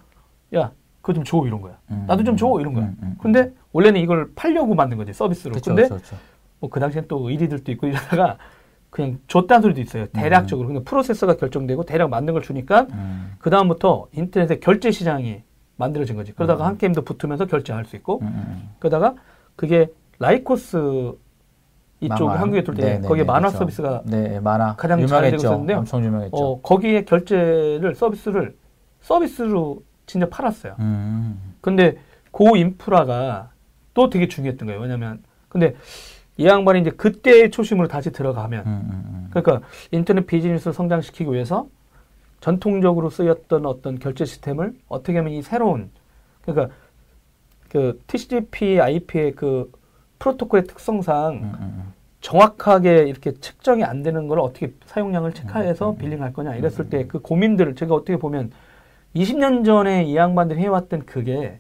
[0.56, 3.16] 야 그거 좀 줘 이런 거야 음, 나도 좀 줘 이런 거야 음, 음.
[3.22, 5.90] 근데 원래는 이걸 팔려고 만든 거지 서비스로 그쵸, 근데.
[6.60, 8.38] 뭐 그 당시엔 또 의리들도 있고 이러다가
[8.92, 14.08] 그냥 줬다는 소리도 있어요 대략적으로 근데 프로세서가 결정되고 대략 만든 걸 주니까 음, 그 다음부터
[14.14, 15.42] 인터넷의 결제 시장이
[15.78, 16.68] 만들어진 거지 그러다가 음.
[16.68, 18.70] 한 게임도 붙으면서 결제할 수 있고 음, 음.
[18.80, 19.16] 그러다가
[19.56, 19.88] 그게
[20.20, 21.14] 라이코스
[22.02, 22.42] 이쪽 만화.
[22.42, 23.60] 한국에 돌때 네네네, 거기에 만화 그쵸.
[23.60, 24.76] 서비스가 네, 만화.
[24.76, 25.38] 가장 잘 유명했죠.
[25.38, 25.78] 되고 있었는데요.
[25.80, 26.36] 엄청 유명했죠.
[26.38, 28.56] 어 거기에 결제를 서비스를
[29.02, 30.76] 서비스로 진짜 팔았어요.
[30.80, 31.98] 음, 근데
[32.34, 33.52] 그 인프라가
[33.94, 34.82] 또 되게 중요했던 거예요.
[34.82, 35.76] 왜냐면 근데
[36.36, 39.28] 이 양반이 이제 그때의 초심으로 다시 들어가면 음, 음, 음.
[39.30, 41.68] 그러니까 인터넷 비즈니스를 성장시키기 위해서
[42.42, 45.92] 전통적으로 쓰였던 어떤 결제 시스템을 어떻게 하면 이 새로운
[46.42, 46.76] 그러니까
[47.70, 49.72] 그 TCP, IP의 그
[50.20, 56.56] 프로토콜의 특성상 음, 음, 정확하게 이렇게 측정이 안 되는 걸 어떻게 사용량을 체크해서 빌링할 거냐
[56.56, 58.52] 이랬을 때 그 고민들을 제가 어떻게 보면
[59.16, 61.60] 20년 전에 이 양반들이 해왔던 그게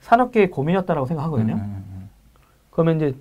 [0.00, 1.54] 산업계의 고민이었다라고 생각하거든요.
[1.54, 2.10] 음, 음, 음.
[2.70, 3.14] 그러면 이제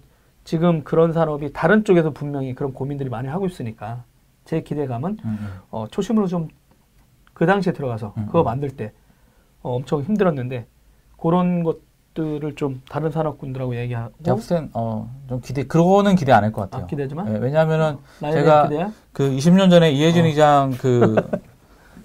[0.43, 4.03] 지금 그런 산업이 다른 쪽에서 분명히 그런 고민들이 많이 하고 있으니까
[4.45, 5.47] 제 기대감은 음, 음.
[5.71, 6.47] 어, 초심으로 좀
[7.39, 8.43] 그 당시에 들어가서 음, 그거 음.
[8.43, 8.91] 만들 때
[9.63, 10.67] 어, 엄청 힘들었는데
[11.17, 16.63] 그런 것들을 좀 다른 산업군들하고 얘기하고 제가 어, 좀 기대, 그거는 기대 안 할 것
[16.63, 16.83] 같아요.
[16.83, 18.91] 아, 기대지만 예, 왜냐하면은 나에 제가 기대야?
[19.13, 20.27] 그 20년 전에 이혜진 어.
[20.27, 21.15] 의장 그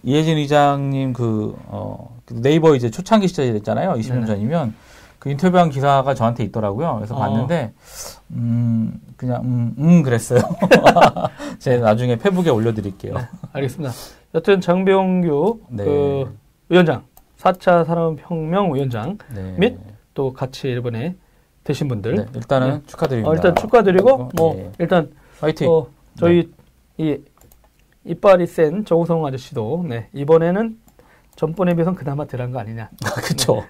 [0.04, 3.92] 이혜진 의장님 그 어, 그 네이버 이제 초창기 시절이랬잖아요.
[3.94, 4.26] 20년 네네.
[4.26, 4.74] 전이면
[5.18, 6.96] 그 인터뷰한 기사가 저한테 있더라고요.
[6.96, 7.18] 그래서 어.
[7.18, 7.72] 봤는데
[8.32, 10.40] 음 그냥 음, 음 그랬어요.
[11.58, 13.14] 제가 나중에 페북에 올려드릴게요.
[13.52, 13.94] 알겠습니다.
[14.34, 15.84] 여튼 장병규 네.
[15.84, 16.36] 그
[16.68, 17.04] 위원장,
[17.38, 19.56] 4차 산업혁명 위원장 네.
[19.58, 21.16] 및또 같이 이번에
[21.62, 23.30] 되신 분들 네, 일단은 축하드립니다.
[23.30, 24.72] 어, 일단 축하드리고 그리고, 뭐 네.
[24.78, 25.70] 일단 화이팅.
[25.70, 25.86] 어,
[26.18, 26.50] 저희
[26.98, 27.16] 이
[28.04, 30.78] 이빨이 센 정우성 아저씨도 네, 이번에는
[31.36, 32.90] 전번에 비해서는 그나마 덜한 거 아니냐.
[33.26, 33.64] 그쵸.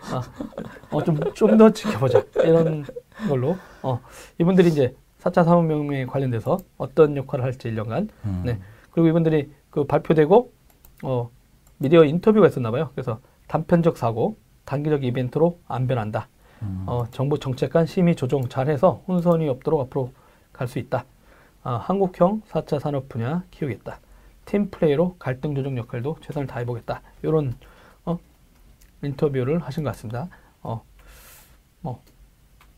[0.90, 2.22] 어, 좀, 좀 더 지켜보자.
[2.44, 2.84] 이런
[3.28, 3.56] 걸로.
[3.82, 4.00] 어,
[4.38, 8.08] 이분들이 이제 4차 산업혁명에 관련돼서 어떤 역할을 할지 1년간.
[8.26, 8.42] 음.
[8.44, 8.58] 네.
[8.90, 10.52] 그리고 이분들이 그 발표되고,
[11.04, 11.30] 어,
[11.78, 12.90] 미디어 인터뷰가 있었나 봐요.
[12.94, 16.28] 그래서 단편적 사고, 단기적 이벤트로 안 변한다.
[16.62, 16.84] 음.
[16.86, 20.12] 어, 정부 정책 간 심의 조정 잘해서 혼선이 없도록 앞으로
[20.52, 21.04] 갈 수 있다.
[21.62, 23.98] 아, 한국형 4차 산업 분야 키우겠다.
[24.44, 27.02] 팀 플레이로 갈등 조정 역할도 최선을 다해보겠다.
[27.22, 27.54] 이런
[28.04, 28.18] 어,
[29.02, 30.28] 인터뷰를 하신 것 같습니다.
[30.62, 30.83] 어,
[31.80, 32.02] 뭐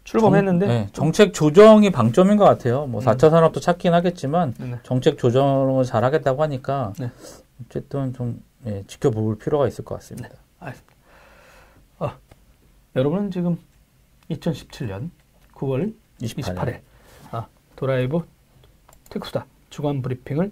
[0.05, 2.87] 출범했는데 네, 정책 조정이 방점인 것 같아요.
[2.87, 3.05] 뭐 음.
[3.05, 4.79] 4차 산업도 찾긴 하겠지만 네.
[4.85, 7.11] 정책 조정을 잘 하겠다고 하니까 네.
[7.65, 10.29] 어쨌든 좀 예, 지켜볼 필요가 있을 것 같습니다.
[10.61, 10.95] 알겠습니다.
[11.99, 12.13] 어,
[12.95, 13.59] 여러분은 지금
[14.31, 15.11] 2017년
[15.55, 16.55] 9월 28일.
[16.57, 16.81] 28일
[17.33, 18.21] 아, 도라이브
[19.11, 20.51] 특수다 주간 브리핑을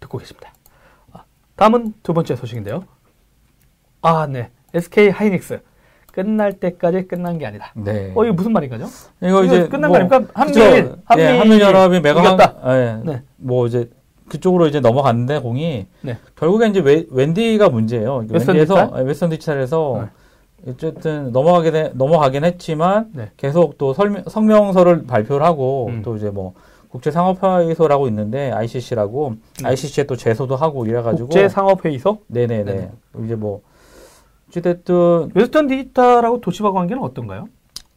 [0.00, 0.52] 듣고 계십니다.
[1.12, 1.24] 아,
[1.56, 2.84] 다음은 두 번째 소식인데요.
[4.02, 4.50] 아, 네.
[4.74, 5.60] SK 하이닉스
[6.12, 7.72] 끝날 때까지 끝난 게 아니다.
[7.74, 8.12] 네.
[8.14, 8.86] 어, 이거 무슨 말인가요?
[9.22, 10.32] 이거 이거 이제 끝난 뭐, 거 아닙니까?
[10.34, 10.98] 한미-.
[11.04, 12.54] 한미 예, 한미연합이 메가 이겼다.
[12.62, 13.22] 한, 예, 네.
[13.36, 13.90] 뭐 이제
[14.28, 16.18] 그쪽으로 이제 넘어갔는데 공이 네.
[16.34, 18.22] 결국에 이제 웨, 웬디가 문제예요.
[18.24, 18.90] 이게 웨스턴 디지털?
[18.96, 20.08] 예, 웨스턴 디지털에서
[20.66, 23.30] 어쨌든 넘어가게 돼, 넘어가긴 했지만 네.
[23.36, 26.02] 계속 또 설명, 성명서를 발표를 하고 음.
[26.02, 26.54] 또 이제 뭐
[26.88, 29.68] 국제상업회의소라고 있는데 ICC라고 네.
[29.68, 32.90] ICC에 또 제소도 하고 이래가지고 국제상업회의소 네네네 네네.
[33.24, 33.62] 이제 뭐
[34.48, 37.48] 어찌됐든 웨스턴 디지털하고 도시바 관계는 어떤가요?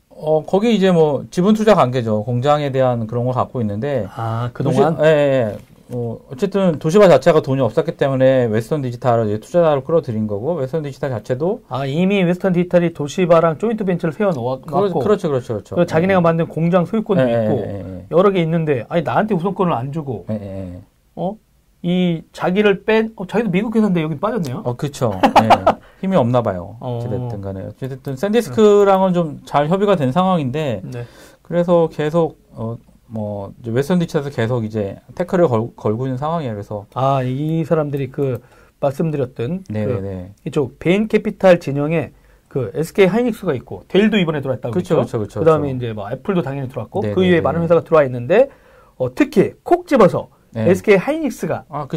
[0.09, 4.97] 어 거기 이제 뭐 지분 투자 관계죠 공장에 대한 그런 걸 갖고 있는데 아, 그동안
[4.97, 5.57] 도시, 예, 예.
[5.91, 11.63] 어, 어쨌든 도시바 자체가 돈이 없었기 때문에 웨스턴 디지털을 투자자로 끌어들인 거고 웨스턴 디지털 자체도
[11.67, 16.21] 아, 이미 웨스턴 디지털이 도시바랑 조인트 벤처를 세워 놓았고 그렇, 그렇죠 그렇죠 그렇죠 그 자기네가
[16.21, 20.25] 만든 공장 소유권도 예, 있고 예, 예, 여러 개 있는데 아니 나한테 우선권을 안 주고
[20.29, 20.81] 예, 예, 예.
[21.15, 21.35] 어?
[21.81, 24.63] 이 자기를 뺀 어, 자기도 미국 회사인데 여기 빠졌네요.
[24.65, 25.13] 어, 그쵸.
[25.41, 25.49] 예.
[26.01, 26.77] 힘이 없나 봐요.
[26.79, 26.97] 어.
[26.97, 27.61] 어찌됐든 간에.
[27.67, 31.05] 어찌됐든 샌디스크랑은 좀 잘 협의가 된 상황인데, 네.
[31.41, 32.77] 그래서 계속, 어,
[33.11, 36.53] 뭐, 웨스턴 디지털에서 계속 이제 태클을 걸, 걸고 있는 상황이에요.
[36.53, 38.41] 그래서, 아, 이 사람들이 그
[38.79, 40.33] 말씀드렸던 그 네네네.
[40.45, 42.11] 이쪽 베인 캐피탈 진영에
[42.47, 44.97] 그 SK 하이닉스가 있고 델도 이번에 들어왔다고 그랬죠.
[45.01, 45.39] 그쵸, 그쵸.
[45.39, 45.71] 그다음에.
[45.71, 47.15] 이제 뭐 애플도 당연히 들어왔고 네네네.
[47.15, 48.49] 그 이외에 많은 회사가 들어와 있는데
[48.95, 50.69] 어, 특히 콕 집어서 네.
[50.69, 51.81] SK 하이닉스가 아.
[51.81, 51.87] 아,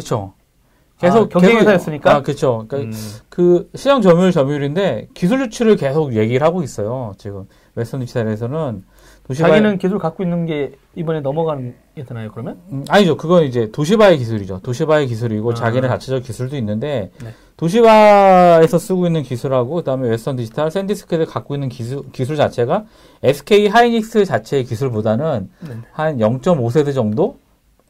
[0.99, 2.15] 계속 경쟁 계속- 회사였으니까?
[2.15, 2.65] 아, 그쵸.
[2.67, 7.13] 그러니까 음, 그 시장 점유율 점유율인데 기술 유출을 계속 얘기를 하고 있어요.
[7.17, 8.83] 지금 웨스턴 디지털에서는
[9.27, 12.59] 도시바이 자기는 기술 갖고 있는 게 이번에 넘어가는 게 되나요, 그러면?
[12.71, 13.15] 음, 아니죠.
[13.15, 14.59] 그건 이제 도시바의 기술이죠.
[14.63, 15.53] 도시바의 기술이고 아.
[15.53, 17.33] 자기네 자체적 기술도 있는데 네.
[17.55, 22.85] 도시바에서 쓰고 있는 기술하고 그다음에 웨스턴 디지털, 샌디스크를 갖고 있는 기술 기술 자체가
[23.23, 25.77] SK 하이닉스 자체의 기술보다는 네.
[25.93, 27.37] 한 0.5세대 정도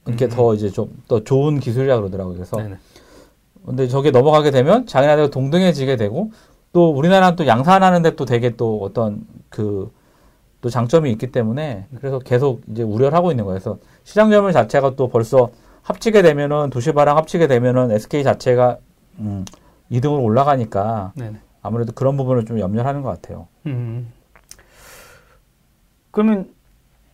[0.05, 0.29] 이렇게 음.
[0.29, 2.35] 더 이제 좀 더 좋은 기술이라 그러더라고요.
[2.35, 2.75] 그래서 네네.
[3.65, 6.31] 근데 저게 넘어가게 되면 자기네들과 동등해지게 되고
[6.73, 9.89] 또 우리나라는 또 양산하는데 또 되게 또 어떤 그
[10.63, 13.59] 또 장점이 있기 때문에 그래서 계속 이제 우려를 하고 있는 거예요.
[13.59, 15.49] 그래서 시장 점유 자체가 또 벌써
[15.81, 18.77] 합치게 되면은 도시바랑 합치게 되면은 SK 자체가
[19.19, 19.43] 음
[19.91, 21.35] 2등으로 올라가니까 네네.
[21.61, 23.49] 아무래도 그런 부분을 좀 염려를 하는 것 같아요.
[23.65, 24.13] 음.
[26.11, 26.49] 그러면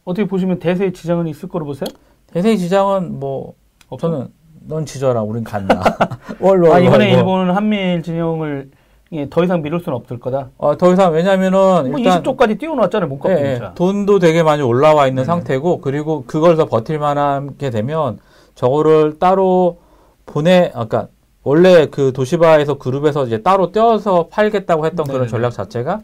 [0.06, 1.88] 어떻게 보시면 대세의 지장은 있을 거로 보세요?
[2.28, 3.56] 대세 지장은 뭐
[3.88, 4.12] 없어요?
[4.12, 4.28] 저는
[4.68, 5.82] 넌 지져라 우린 간다.
[6.40, 8.70] 월로 아, 이번에 일본은 한미일 진영을
[9.12, 10.50] 예, 더 이상 미룰 수는 없을 거다.
[10.58, 13.62] 어, 더 이상 왜냐면은 뭐 일단 20조까지 띄워놨잖아요, 몸값 예, 예.
[13.76, 15.26] 돈도 되게 많이 올라와 있는 네네.
[15.26, 18.20] 상태고 그리고 그걸 더 버틸 만하게 되면
[18.56, 19.80] 저거를 따로
[20.28, 21.08] 보내 아까
[21.44, 25.30] 원래 그 도시바에서 그룹에서 이제 따로 떼어서 팔겠다고 했던 그런 네네네.
[25.32, 26.02] 전략 자체가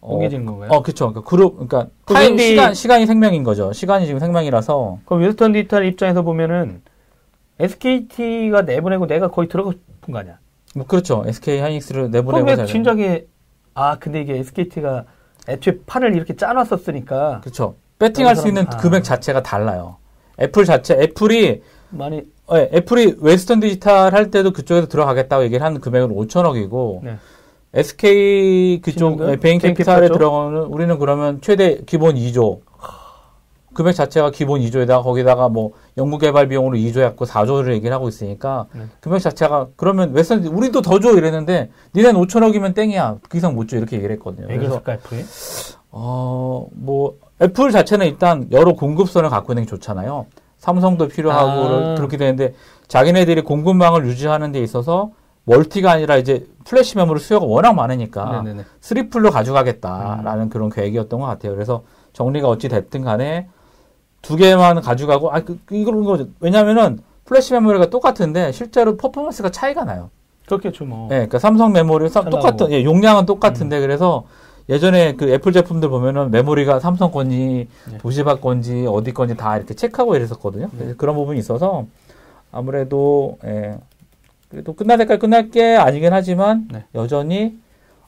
[0.00, 0.70] 어, 옮겨진 건가요?
[0.70, 1.08] 어, 그쵸.
[1.12, 3.72] 그러니까 그룹, 그러니까 그 time window- 시간 시간이 생명인 거죠.
[3.72, 6.82] 시간이 지금 생명이라서 그럼 웨스턴 디지털 입장에서 보면은
[7.58, 10.38] SKT가 내보내고 내가 거의 들어가고 싶은 거 아니야?
[10.78, 11.24] 뭐 그렇죠.
[11.26, 13.26] SK 하이닉스를 내보내고 왜 잘- 진작에
[13.74, 15.04] 아 근데 이게 SKT가
[15.48, 17.74] 애초에 판을 이렇게 짜놨었으니까 그렇죠.
[17.98, 18.76] 배팅할 수 있는 아.
[18.76, 19.96] 금액 자체가 달라요.
[20.40, 26.10] 애플 자체 애플이 많이 예, 애플이 웨스턴 디지털 할 때도 그쪽에서 들어가겠다고 얘기를 한 금액은
[26.14, 27.16] 5천억이고 네.
[27.74, 29.20] SK 그쪽?
[29.28, 30.08] 예, 베인 캐피탈에?
[30.08, 32.60] 들어가는 우리는 그러면 최대 기본 2조
[33.78, 38.82] 금액 자체가 기본 2조에다가 거기다가 뭐 연구개발 비용으로 2조 했고 4조를 얘기를 하고 있으니까 네.
[39.00, 43.68] 금액 자체가 그러면 웨스턴 디- 우리도 더 줘 이랬는데 니네는 5천억이면 땡이야 그 이상 못
[43.68, 44.48] 줘 이렇게 얘기를 했거든요.
[44.48, 45.24] 왜 그랬을까 애플이?
[45.92, 50.26] 어, 뭐, 애플 자체는 일단 여러 공급선을 갖고 있는 게 좋잖아요.
[50.58, 51.94] 삼성도 필요하고 아.
[51.94, 52.54] 그렇게 되는데
[52.88, 55.12] 자기네들이 공급망을 유지하는 데 있어서
[55.44, 58.42] multi가 아니라 이제 플래시 메모리 수요가 워낙 많으니까.
[58.80, 61.54] triple로 가져가겠다라는 그런 계획이었던 것 같아요.
[61.54, 63.46] 그래서 정리가 어찌 됐든 간에
[64.22, 66.26] 두 개만 가져가고 아 그, 그 이런 거죠.
[66.40, 70.10] 왜냐면은 플래시 메모리가 똑같은데 실제로 퍼포먼스가 차이가 나요.
[70.46, 71.06] 그렇겠죠 뭐.
[71.10, 72.70] 예, 그러니까 삼성 메모리 사- 잘 똑같은.
[72.72, 74.24] 예, 용량은 똑같은데 그래서
[74.70, 77.98] 예전에 그 애플 제품들 보면은 메모리가 삼성 건지 네.
[77.98, 80.68] 도시바 건지 어디 건지 다 이렇게 체크하고 이랬었거든요.
[80.76, 81.86] 그래서 그런 부분이 있어서
[82.50, 83.78] 아무래도 예,
[84.48, 86.84] 그래도 끝날 때까지 끝날 게 아니긴 하지만 네.
[86.94, 87.56] 여전히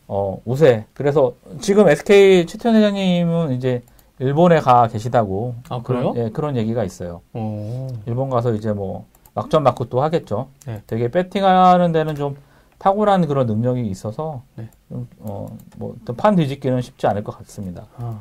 [0.08, 0.86] 어 우세.
[0.94, 3.82] 그래서 지금 SK 최태원 회장님은 이제
[4.20, 6.12] 일본에 가 계시다고 아 그래요?
[6.16, 7.22] 예, 그런 얘기가 있어요.
[7.32, 7.88] 오.
[8.06, 10.48] 일본 가서 이제 뭐 막전 막고 또 하겠죠.
[10.66, 10.82] 네.
[10.86, 12.36] 되게 배팅하는 데는 좀
[12.78, 14.70] 탁월한 그런 능력이 있어서 네.
[14.88, 15.46] 좀, 어,
[15.78, 17.86] 뭐, 어떤 판 뒤집기는 쉽지 않을 것 같습니다.
[17.96, 18.20] 아.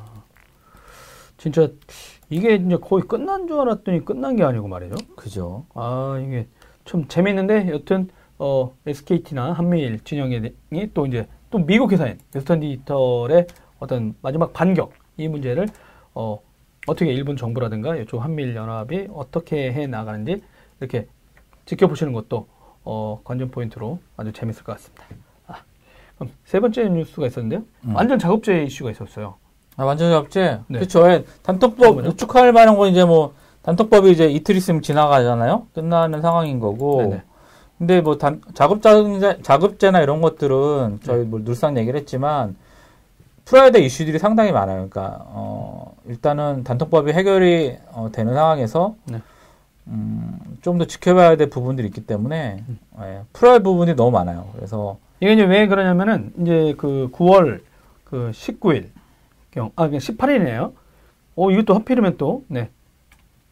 [1.37, 1.67] 진짜
[2.29, 4.95] 이게 이제 거의 끝난 줄 알았더니 끝난 게 아니고 말이죠.
[5.17, 5.65] 그죠?
[5.73, 6.47] 아 이게
[6.85, 10.53] 좀 재밌는데 여튼 어 SKT나 한미일 진영이
[10.93, 13.47] 또 이제 또 미국 회사인 웨스턴 디지털의
[13.79, 15.67] 어떤 마지막 반격 이 문제를
[16.13, 16.39] 어
[16.87, 20.41] 어떻게 일본 정부라든가 이쪽 한미일 연합이 어떻게 해 나가는지
[20.79, 21.07] 이렇게
[21.65, 22.47] 지켜보시는 것도
[22.83, 25.05] 어 관전 포인트로 아주 재밌을 것 같습니다.
[25.47, 25.55] 아,
[26.15, 27.63] 그럼 세 번째 뉴스가 있었는데요.
[27.85, 27.95] 음.
[27.95, 29.35] 완전 작업제 이슈가 있었어요.
[29.79, 30.59] 아, 완전 작업제?
[30.67, 30.79] 네.
[30.79, 31.09] 그쵸.
[31.09, 32.13] 예, 단톡법, 뭐죠?
[32.17, 35.67] 축하할 만한 건 이제 뭐, 단톡법이 이제 이틀 있으면 지나가잖아요?
[35.73, 37.03] 끝나는 상황인 거고.
[37.03, 37.21] 네네.
[37.77, 38.91] 근데 뭐, 단, 작업자,
[39.41, 41.05] 작업제나 이런 것들은 네.
[41.05, 42.57] 저희 뭐 늘상 얘기를 했지만,
[43.49, 44.87] 풀어야 될 이슈들이 상당히 많아요.
[44.89, 49.21] 그러니까, 어, 일단은 단톡법이 해결이 어, 되는 상황에서, 네.
[49.87, 52.79] 음, 좀 더 지켜봐야 될 부분들이 있기 때문에, 음.
[53.01, 54.49] 예, 풀어야 할 부분이 너무 많아요.
[54.53, 57.61] 그래서, 이게 이제 왜 그러냐면은 이제 그 9월
[58.03, 58.89] 그 19일
[59.49, 60.73] 경, 아, 그냥 18일이네요.
[61.35, 62.69] 어, 이것도 하필이면 또, 네.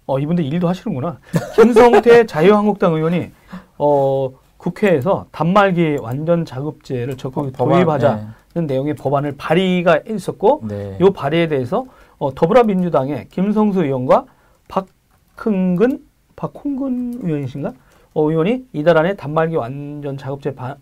[0.06, 1.18] 어, 이분들 일도 하시는구나.
[1.56, 3.32] 김성태 자유한국당 의원이,
[3.80, 10.98] 어, 국회에서 단말기 완전 자급제를 적극 법안, 도입하자는 내용의 법안을 발의가 있었고, 네.
[11.00, 11.86] 요 발의에 대해서,
[12.18, 14.26] 어, 더불어민주당의 김성수 의원과
[14.68, 16.06] 박흥근,
[16.36, 17.74] 박홍근 의원이신가?
[18.14, 20.78] 어, 의원이 이달 안에 단말기 완전 자급제 바-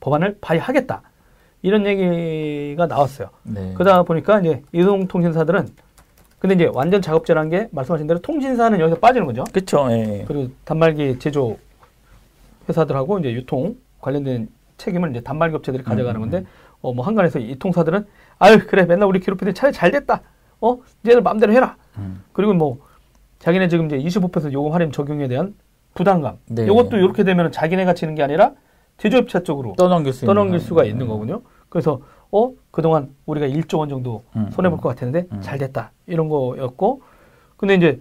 [0.00, 1.02] 법안을 발의하겠다.
[1.62, 3.28] 이런 얘기가 나왔어요.
[3.44, 3.72] 네.
[3.74, 5.68] 그러다 보니까 이제 이동통신사들은
[6.38, 9.44] 근데 이제 완전 작업제라는 게 말씀하신 대로 통신사는 여기서 빠지는 거죠.
[9.50, 10.24] 그쵸, 예.
[10.28, 11.56] 그리고 단말기 제조
[12.68, 16.46] 회사들하고 이제 유통 관련된 책임을 이제 단말기 업체들이 가져가는 음, 건데
[16.80, 18.06] 어 뭐 한간에서 이 통사들은
[18.38, 20.20] 아유 그래 맨날 우리 괴롭히더니 차라리 잘 됐다.
[20.60, 21.76] 어 이제는 마음대로 해라.
[21.98, 22.22] 음.
[22.32, 22.78] 그리고 뭐
[23.38, 25.54] 자기네 지금 이제 25% 요금 할인 적용에 대한
[25.94, 26.36] 부담감.
[26.46, 26.64] 네.
[26.64, 28.52] 이것도 이렇게 되면 자기네가 지는 게 아니라
[28.98, 30.86] 제조업체 쪽으로 떠넘길 수 있는 떠넘길 수가 상황.
[30.90, 31.42] 있는 거군요.
[31.68, 34.80] 그래서 어 그동안 우리가 1조 원 정도 음, 손해 볼 음.
[34.80, 35.40] 것 같았는데 음.
[35.40, 37.02] 잘 됐다 이런 거였고
[37.56, 38.00] 근데 이제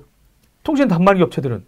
[0.63, 1.65] 통신 단말기 업체들은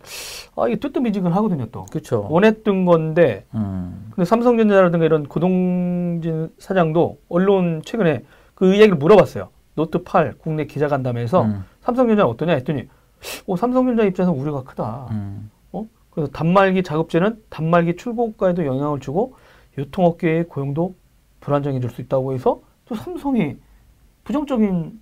[0.55, 2.27] 아 이게 뜨뜻미지근하거든요 또 그렇죠.
[2.29, 4.07] 원했던 건데 음.
[4.11, 9.49] 근데 삼성전자라든가 이런 고동진 사장도 언론 최근에 그 얘기를 물어봤어요.
[9.75, 11.65] 노트 8 국내 기자 간담회에서 음.
[11.81, 12.87] 삼성전자는 어떠냐 했더니
[13.47, 15.07] 어, 삼성전자 입장에서 우려가 크다.
[15.11, 15.51] 음.
[15.73, 15.85] 어?
[16.11, 19.35] 그래서 단말기 자급제는 단말기 출고가에도 영향을 주고
[19.77, 20.95] 유통업계의 고용도
[21.41, 23.57] 불안정해질 수 있다고 해서 또 삼성이
[24.23, 25.01] 부정적인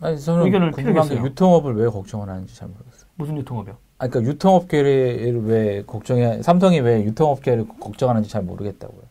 [0.00, 1.16] 아니 저는 의견을 궁금한 게.
[1.16, 2.97] 유통업을 왜 걱정을 하는지 잘 모르겠어요.
[3.18, 3.76] 무슨 유통업이요?
[3.98, 9.02] 아, 그러니까 유통업계를 왜 걱정해 삼성이 왜 유통업계를 걱정하는지 잘 모르겠다고요.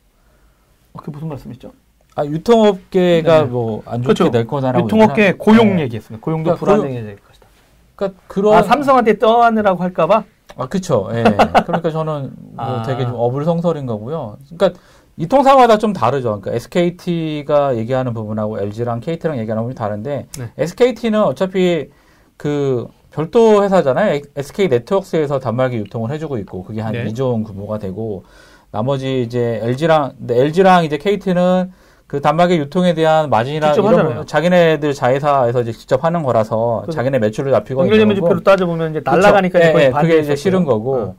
[0.94, 1.74] 어, 그게 무슨 말씀이시죠?
[2.16, 3.46] 아 유통업계가 네.
[3.46, 4.32] 뭐안 좋게 그렇죠.
[4.32, 5.84] 될 거다라고 유통업계 고용 네.
[5.84, 6.24] 얘기했습니다.
[6.24, 7.48] 고용도 그러니까 불안정해질 것이다.
[7.96, 10.24] 그러니까 그런 아 삼성한테 떠안으라고 할까봐
[10.56, 11.10] 아, 그쵸.
[11.14, 11.24] 예.
[11.66, 12.84] 그러니까 저는 뭐 아.
[12.84, 14.38] 되게 좀 어불성설인 거고요.
[14.50, 14.80] 그러니까
[15.18, 16.40] 이 통사마다 좀 다르죠.
[16.40, 20.52] 그러니까 SKT가 얘기하는 부분하고 LG랑 KT랑 얘기하는 부분이 다른데 네.
[20.58, 21.92] SKT는 어차피
[22.38, 22.88] 그
[23.22, 24.22] 별도 회사잖아요.
[24.36, 27.06] SK 네트워크스에서 단말기 유통을 해주고 있고 그게 한 네.
[27.06, 28.24] 2조 원 규모가 되고
[28.70, 31.72] 나머지 이제 LG랑 LG랑 이제 KT는
[32.06, 34.16] 그 단말기 유통에 대한 마진이나 이런 하잖아요.
[34.18, 38.16] 거 자기네들 자회사에서 이제 직접 하는 거라서 자기네 매출을 잡히고 연결.
[38.16, 39.02] 지표로 따져보면 이제.
[39.04, 40.36] 날라가니까 예, 예, 그게 이제.
[40.36, 41.16] 싫은 거고 어.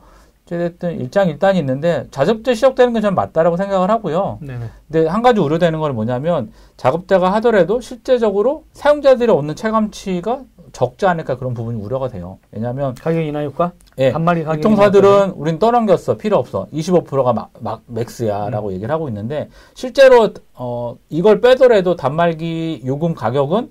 [0.48, 4.38] 어쨌든 일장일단이 있는데 자급제 시작되는 건 저는 맞다라고 생각을 하고요.
[4.40, 4.61] 네네.
[4.90, 11.54] 근데 한 가지 우려되는 건 뭐냐면 작업자가 하더라도 실제적으로 사용자들이 얻는 체감치가 적지 않을까 그런
[11.54, 12.38] 부분이 우려가 돼요.
[12.50, 13.72] 왜냐하면 가격 인하 효과?
[13.98, 17.94] 예, 단말기 가격 유통사들은 우린 떠넘겼어 필요 없어 25%가 막, 막 음.
[17.94, 23.70] 맥스야라고 얘기를 하고 있는데 실제로 어 이걸 빼더라도 단말기 요금 가격은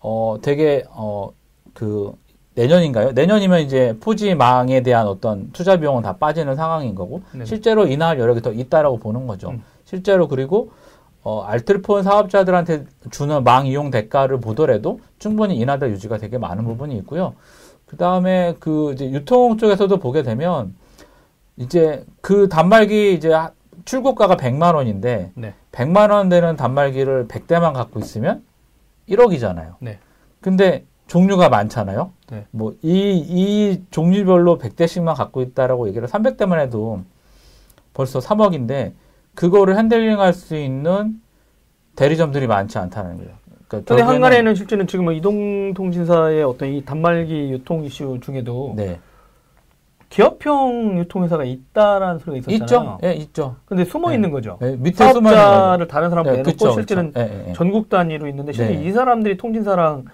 [0.00, 1.32] 어 되게 어
[1.74, 2.12] 그
[2.54, 3.12] 내년인가요?
[3.12, 7.44] 내년이면 이제 포지망에 대한 어떤 투자 비용은 다 빠지는 상황인 거고 네네.
[7.46, 9.50] 실제로 인하할 여력이 더 있다라고 보는 거죠.
[9.50, 9.62] 음.
[9.84, 10.70] 실제로 그리고
[11.24, 17.34] 어, 알뜰폰 사업자들한테 주는 망 이용 대가를 보더라도 충분히 인하될 유지가 되게 많은 부분이 있고요.
[17.86, 20.74] 그 다음에 그 이제 유통 쪽에서도 보게 되면
[21.56, 23.52] 이제 그 단말기 이제 하-
[23.84, 25.54] 출고가가 100만 원인데 네.
[25.72, 28.42] 100만 원 되는 단말기를 100대만 갖고 있으면
[29.08, 29.74] 1억이잖아요.
[29.80, 29.98] 네.
[30.40, 32.10] 근데 종류가 많잖아요.
[32.30, 32.46] 네.
[32.52, 37.02] 뭐 이 이 종류별로 100대씩만 갖고 있다라고 얘기를 300대만 해도
[37.92, 38.92] 벌써 3억인데
[39.34, 41.20] 그거를 핸들링 할 수 있는
[41.96, 43.30] 대리점들이 많지 않다는 거예요.
[43.68, 48.98] 그러니까 근데 한간에는 실제는 지금 뭐 이동통신사의 어떤 이 단말기 유통 이슈 중에도 네.
[50.08, 52.98] 기업형 유통회사가 있다라는 소리가 있었잖아요.
[53.00, 53.06] 있죠.
[53.06, 53.56] 예, 있죠.
[53.66, 54.14] 근데 숨어 네.
[54.16, 54.58] 있는 거죠.
[54.62, 56.36] 예, 밑에 숨어 있는 사업자를 다른 사람 거죠.
[56.36, 57.20] 내놓고 그쵸, 실제는 그쵸.
[57.20, 57.52] 예, 예.
[57.54, 58.84] 전국 단위로 있는데 실제 네.
[58.84, 60.04] 이 사람들이 통신사랑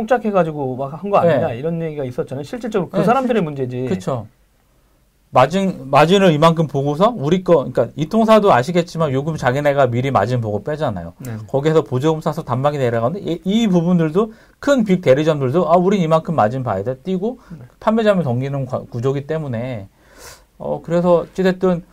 [0.00, 1.58] 꽁짝해가지고 막 한 거 아니냐 네.
[1.58, 2.44] 이런 얘기가 있었잖아요.
[2.44, 3.86] 실질적으로 그 네, 사람들의 문제지.
[3.88, 4.26] 그렇죠.
[5.30, 10.62] 마진 마진을 이만큼 보고서 우리 거 그러니까 이 통사도 아시겠지만 요금 자기네가 미리 마진 보고
[10.62, 11.14] 빼잖아요.
[11.18, 11.32] 네.
[11.48, 16.62] 거기에서 보조금 싸서 단막이 내려가는데 이, 이 부분들도 큰 빅 대리점들도 아 우린 이만큼 마진
[16.62, 17.58] 봐야 돼 뛰고 네.
[17.80, 19.88] 판매자만 덤기는 과- 구조기 때문에
[20.58, 21.84] 어 그래서 어찌됐든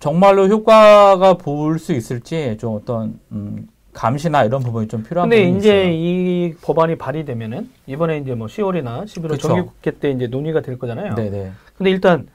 [0.00, 5.58] 정말로 효과가 볼 수 있을지 좀 어떤 음, 감시나 이런 부분이 좀 필요한 근데 부분이
[5.58, 5.92] 이제 있어요.
[5.92, 9.48] 이 법안이 발의되면은 이번에 이제 뭐 10월이나 11월 그쵸.
[9.48, 11.14] 정기국회 때 이제 논의가 될 거잖아요.
[11.14, 12.28] 네네 근데 일단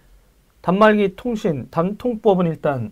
[0.61, 2.91] 단말기 통신 단통법은 일단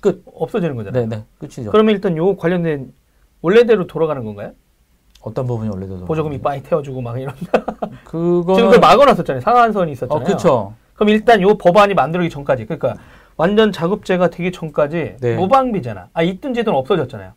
[0.00, 1.08] 끝 없어지는 거잖아요.
[1.08, 1.70] 네네 끝이죠.
[1.70, 2.92] 그러면 일단 요 관련된
[3.40, 4.52] 원래대로 돌아가는 건가요?
[5.20, 7.34] 어떤 부분이 원래도 보조금이 빠이 태워주고 막 이런
[8.04, 9.40] 그거는 지금 그걸 막아놨었잖아요.
[9.40, 10.24] 상한선이 있었잖아요.
[10.24, 12.96] 어 그쵸 그럼 일단 요 법안이 만들어지기 전까지 그러니까
[13.36, 15.36] 완전 작업제가 되기 전까지 네.
[15.36, 16.08] 무방비잖아.
[16.12, 17.32] 아 있던 제도는 없어졌잖아요.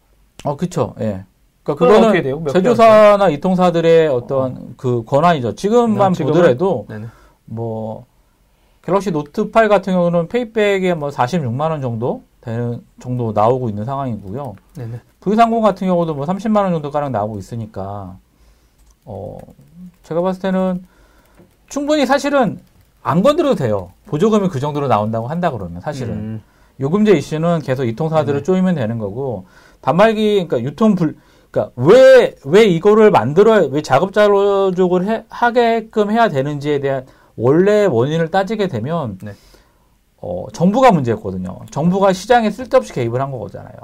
[0.45, 0.93] 어, 그쵸.
[0.99, 1.23] 예.
[1.63, 2.43] 그러니까 그거는 어떻게 돼요?
[2.51, 5.55] 제조사나 이통사들의 어떤 그 권한이죠.
[5.55, 6.23] 지금만 네?
[6.23, 7.08] 보더라도 네네.
[7.45, 8.05] 뭐
[8.84, 14.55] 갤럭시 노트 8 같은 경우는 payback에 뭐 46만 원 정도 되는 정도 나오고 있는 상황이고요.
[14.75, 15.01] 네네.
[15.21, 18.15] V30 같은 경우도 뭐 30만 원 정도 가량 나오고 있으니까
[19.03, 19.38] 어
[20.03, 20.86] 제가 봤을 때는
[21.67, 22.60] 충분히 사실은
[23.01, 23.91] 안 건드려도 돼요.
[24.05, 26.41] 보조금이 그 정도로 나온다고 한다 그러면 사실은 음.
[26.79, 28.43] 요금제 이슈는 계속 이통사들을 네.
[28.43, 29.45] 쪼이면 되는 거고
[29.85, 31.15] 단말기 그러니까 유통 불
[31.51, 37.05] 그러니까 왜 왜 이거를 만들어 왜 자급자족을 해, 하게끔 해야 되는지에 대한
[37.36, 39.33] 원래 원인을 따지게 되면 네.
[40.17, 41.59] 어, 정부가 문제였거든요.
[41.69, 43.75] 정부가 시장에 쓸데없이 개입을 한 거잖아요.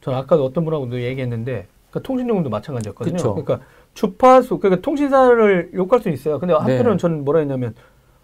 [0.00, 3.16] 저는 아까도 어떤 분하고도 얘기했는데 그러니까 통신요금도 마찬가지였거든요.
[3.16, 3.34] 그쵸.
[3.34, 3.60] 그러니까
[3.94, 6.40] 주파수 그러니까 통신사를 욕할 수 있어요.
[6.40, 7.00] 근데 한편으로는 네.
[7.00, 7.74] 저는 뭐라 했냐면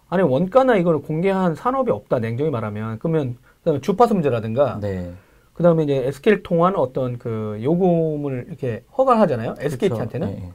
[0.09, 5.13] 아니 원가나 이거를 공개한 산업이 없다 냉정히 말하면 그러면 그다음에 주파수 문제라든가 네.
[5.59, 9.55] 그 다음에 이제 SK를 통한 어떤 그 요금을 이렇게 허가를 하잖아요.
[9.59, 10.41] SKT한테는 그쵸.
[10.41, 10.53] 예, 예.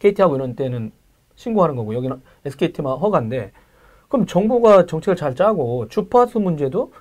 [0.00, 0.90] KT하고 이런 때는
[1.36, 3.52] 신고하는 거고 여기는 SKT만 허가인데
[4.08, 6.92] 그럼 정부가 정책을 잘 짜고 주파수 문제도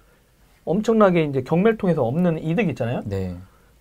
[0.64, 3.02] 엄청나게 이제 경매를 통해서 없는 이득이 있잖아요.
[3.06, 3.36] 네.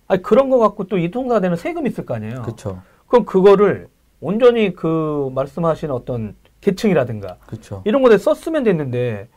[0.07, 2.41] 아니 그런 거 갖고 또 이통사 되는 세금 있을 거 아니에요.
[2.41, 2.81] 그렇죠.
[3.07, 3.87] 그럼 그거를
[4.19, 7.83] 온전히 그 말씀하신 어떤 계층이라든가 그렇죠.
[7.85, 9.27] 이런 거에 썼으면 됐는데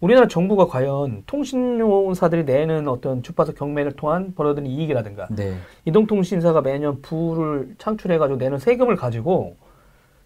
[0.00, 5.56] 우리나라 정부가 과연 통신사들이 내는 어떤 주파수 경매를 통한 벌어들인 이익이라든가 네.
[5.86, 9.56] 이동통신사가 매년 부를 창출해가지고 내는 세금을 가지고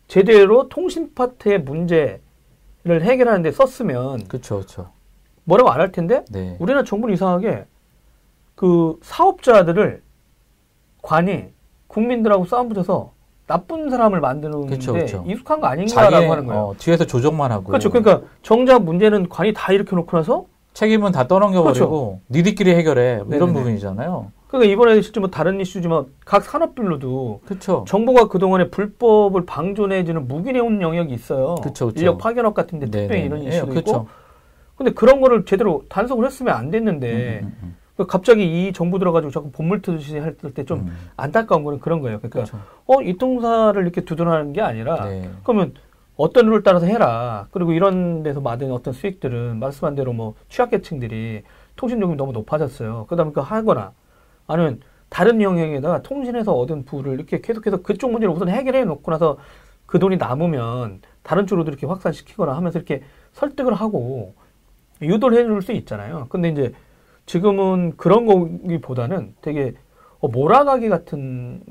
[0.09, 2.21] 제대로 통신 파트의 문제를
[2.89, 4.57] 해결하는 데 썼으면 그렇죠.
[4.57, 4.91] 그렇죠.
[5.45, 6.57] 뭐라고 안 할 텐데 네.
[6.59, 7.64] 우리나라 정부는 이상하게
[8.57, 10.03] 그 사업자들을
[11.03, 11.45] 관이
[11.87, 13.12] 국민들하고 싸움 붙여서
[13.51, 15.24] 나쁜 사람을 만드는데 그쵸, 그쵸.
[15.26, 16.62] 익숙한 거 아닌가라고 하는 거예요.
[16.62, 17.64] 어, 뒤에서 조정만 하고.
[17.64, 17.90] 그렇죠.
[17.90, 23.48] 그러니까 정작 문제는 관이 다 일으켜 놓고 나서 책임은 다 떠넘겨버리고 니들끼리 해결해 뭐 이런
[23.48, 23.53] 네네네.
[23.53, 24.30] 부분이잖아요.
[24.46, 27.84] 그러니까 이번에 실제 뭐 다른 이슈지만 각 산업별로도 그렇죠.
[27.88, 31.57] 정부가 그동안에 불법을 방존해주는 무기내온 영역이 있어요.
[31.57, 31.98] 그쵸, 그쵸.
[31.98, 32.86] 인력 파견업 같은데.
[32.86, 33.80] 특별히 이런 예, 이슈도 그쵸.
[33.80, 34.07] 있고.
[34.76, 38.98] 근데 그런 거를 제대로 단속을 했으면 안 됐는데 음, 음, 음, 그 갑자기 이 정부
[38.98, 40.96] 들어가지고 자꾸 본물 트듯이 할 때좀 음.
[41.16, 42.18] 안타까운 거는 그런 거예요.
[42.18, 42.59] 그러니까 그렇죠.
[42.86, 45.30] 어 이통사를 이렇게 두둔하는 게 아니라 네.
[45.44, 45.74] 그러면
[46.16, 47.46] 어떤 룰을 따라서 해라.
[47.51, 51.42] 그리고 이런 데서 받은 어떤 수익들은 말씀한 대로 뭐 취약계층들이
[51.76, 53.07] 통신 요금이 너무 높아졌어요.
[53.09, 53.92] 그러다 보니까 하거나
[54.46, 59.38] 아니면 다른 영역에다가 통신에서 얻은 부를 이렇게 계속해서 그쪽 문제를 우선 해결해 놓고 나서
[59.86, 64.34] 그 돈이 남으면 다른 쪽으로도 이렇게 확산시키거나 하면서 이렇게 설득을 하고
[65.03, 66.26] 유도를 해 줄 수 있잖아요.
[66.28, 66.72] 근데 이제
[67.31, 69.74] 지금은 그런 거기보다는 되게
[70.18, 71.62] 어, 몰아가기 같은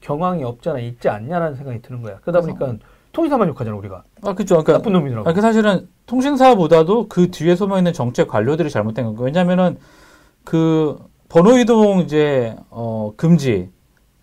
[0.00, 2.18] 경황이 없잖아 있지 않냐라는 생각이 드는 거야.
[2.20, 2.76] 그러다 보니까
[3.10, 4.62] 통신사만 욕하잖아 우리가 아, 그렇죠.
[4.62, 5.28] 그러니까 나쁜 놈이라고.
[5.28, 9.76] 아, 그 사실은 통신사보다도 그 뒤에 숨어 있는 정책 관료들이 잘못된 거고 왜냐면은
[10.44, 10.96] 그
[11.28, 13.70] 번호 이동 이제 어 금지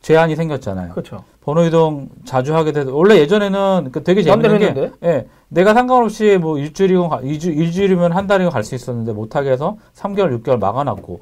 [0.01, 0.91] 제한이 생겼잖아요.
[0.93, 1.23] 그렇죠.
[1.41, 4.91] 번호 이동 자주 하게 돼서 원래 예전에는 그 되게 재밌는 게?
[5.03, 10.41] 예, 내가 상관없이 뭐 일주일이건 가- 일주, 일주일이면 한 달이건 갈수 있었는데 못하게 해서 3개월,
[10.41, 11.19] 6개월 막아놨고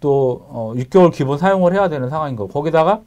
[0.00, 3.00] 또 어, 6개월 기본 사용을 해야 되는 상황인 거고 거기다가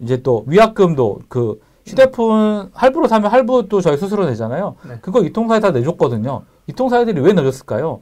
[0.00, 4.76] 이제 또 위약금도 그 휴대폰 할부로 사면 할부도 저희 스스로 내잖아요.
[4.88, 4.98] 네.
[5.02, 6.42] 그거 이통사에 다 내줬거든요.
[6.66, 8.00] 이통사들이 왜 내줬을까요?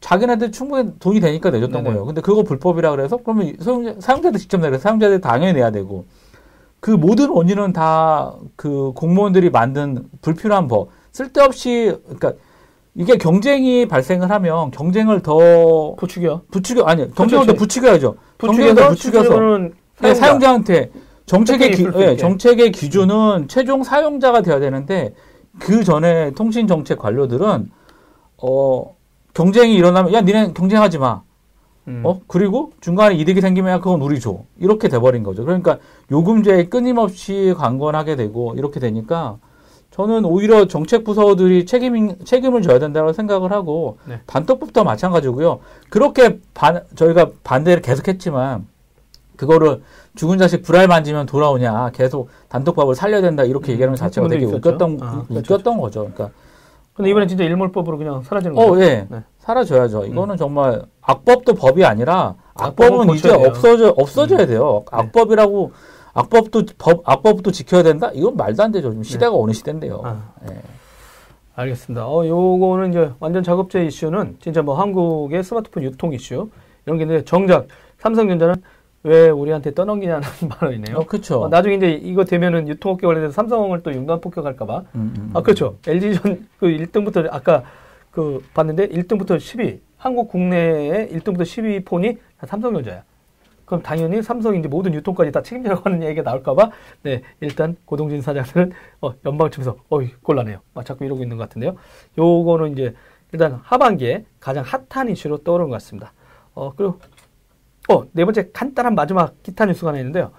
[0.00, 1.90] 자기네들 충분히 돈이 되니까 내줬던 네네.
[1.90, 2.06] 거예요.
[2.06, 6.04] 근데 그거 불법이라 그래서 그러면 소용자, 사용자들 직접 내서 사용자들 당연히 내야 되고
[6.80, 12.32] 그 모든 원인은 다 그 공무원들이 만든 불필요한 법 쓸데없이 그러니까
[12.94, 16.42] 이게 경쟁이 발생을 하면 경쟁을 더 부추겨.
[16.50, 17.58] 부추겨 아니 경쟁을 더 그렇지.
[17.58, 18.14] 부추겨야죠.
[18.38, 19.68] 경쟁을 더 부추겨서 부추겨서
[20.00, 20.90] 네, 사용자한테
[21.26, 22.16] 정책의 기, 예.
[22.16, 25.14] 정책의 기준은 최종 사용자가 돼야 되는데
[25.58, 27.70] 그 전에 통신 정책 관료들은
[28.42, 28.96] 어
[29.34, 31.22] 경쟁이 일어나면 야 니네 경쟁하지 마.
[31.88, 32.02] 음.
[32.04, 35.44] 어 그리고 중간에 이득이 생기면 야, 그건 우리 줘 이렇게 돼버린 거죠.
[35.44, 35.78] 그러니까
[36.10, 39.38] 요금제에 끊임없이 강권하게 되고 이렇게 되니까
[39.90, 44.20] 저는 오히려 정책 부서들이 책임 책임을 져야 된다고 생각을 하고 네.
[44.26, 45.60] 단톡법도 마찬가지고요.
[45.88, 48.66] 그렇게 반 저희가 반대를 계속했지만
[49.36, 49.82] 그거를
[50.14, 54.44] 죽은 자식 불알 만지면 돌아오냐 계속 단톡법을 살려야 된다 이렇게 얘기하는 것 자체가 되게.
[54.44, 55.54] 웃겼던 아, 그렇죠.
[55.54, 56.00] 웃겼던 거죠.
[56.12, 56.30] 그러니까
[56.98, 58.74] 근데 이번에 진짜 일몰법으로 그냥 사라지는 거죠.
[58.74, 59.06] 어, 예.
[59.08, 59.22] 네.
[59.38, 60.06] 사라져야죠.
[60.06, 63.46] 이거는 정말 악법도 법이 아니라 악법은 이제 돼요.
[63.46, 64.82] 없어져 없어져야 돼요.
[64.90, 64.98] 네.
[64.98, 65.70] 악법이라고
[66.12, 68.10] 악법도 법 악법도 지켜야 된다?
[68.12, 68.90] 이건 말도 안 되죠.
[68.90, 70.00] 지금 시대가 어느 시대인데요.
[70.02, 70.10] 네.
[70.10, 70.32] 아.
[70.50, 70.56] 예.
[71.54, 72.04] 알겠습니다.
[72.04, 76.50] 어, 요거는 이제 완전 작업제 이슈는 진짜 뭐 한국의 스마트폰 유통 이슈
[76.84, 77.68] 이런 게 있는데 정작
[77.98, 78.56] 삼성전자는
[79.02, 80.96] 왜 우리한테 떠넘기냐는 발언이네요.
[80.96, 81.42] 어, 그렇죠.
[81.42, 84.84] 어, 나중에 이제 이거 되면은 유통업계 관련해서 삼성을 또 융단 폭격할까봐.
[84.94, 85.78] 음, 음, 아, 그렇죠.
[85.86, 87.62] LG전 그 1등부터 아까
[88.10, 89.80] 그 봤는데 1등부터 10위.
[89.96, 93.02] 한국 국내에 1등부터 10위 폰이 다 삼성전자야.
[93.64, 96.70] 그럼 당연히 삼성이 이제 모든 유통까지 다 책임지라고 하는 얘기가 나올까봐,
[97.02, 98.72] 네, 일단 고동진 사장들은,
[99.02, 100.60] 어, 연방청에서, 어이, 곤란해요.
[100.74, 101.76] 아, 자꾸 이러고 있는 것 같은데요.
[102.16, 102.94] 요거는 이제,
[103.32, 106.14] 일단 하반기에 가장 핫한 이슈로 떠오르는 것 같습니다.
[106.54, 106.98] 어, 그리고,
[107.88, 110.30] 어, 네 번째 간단한 마지막 기타 뉴스가 하나 있는데요.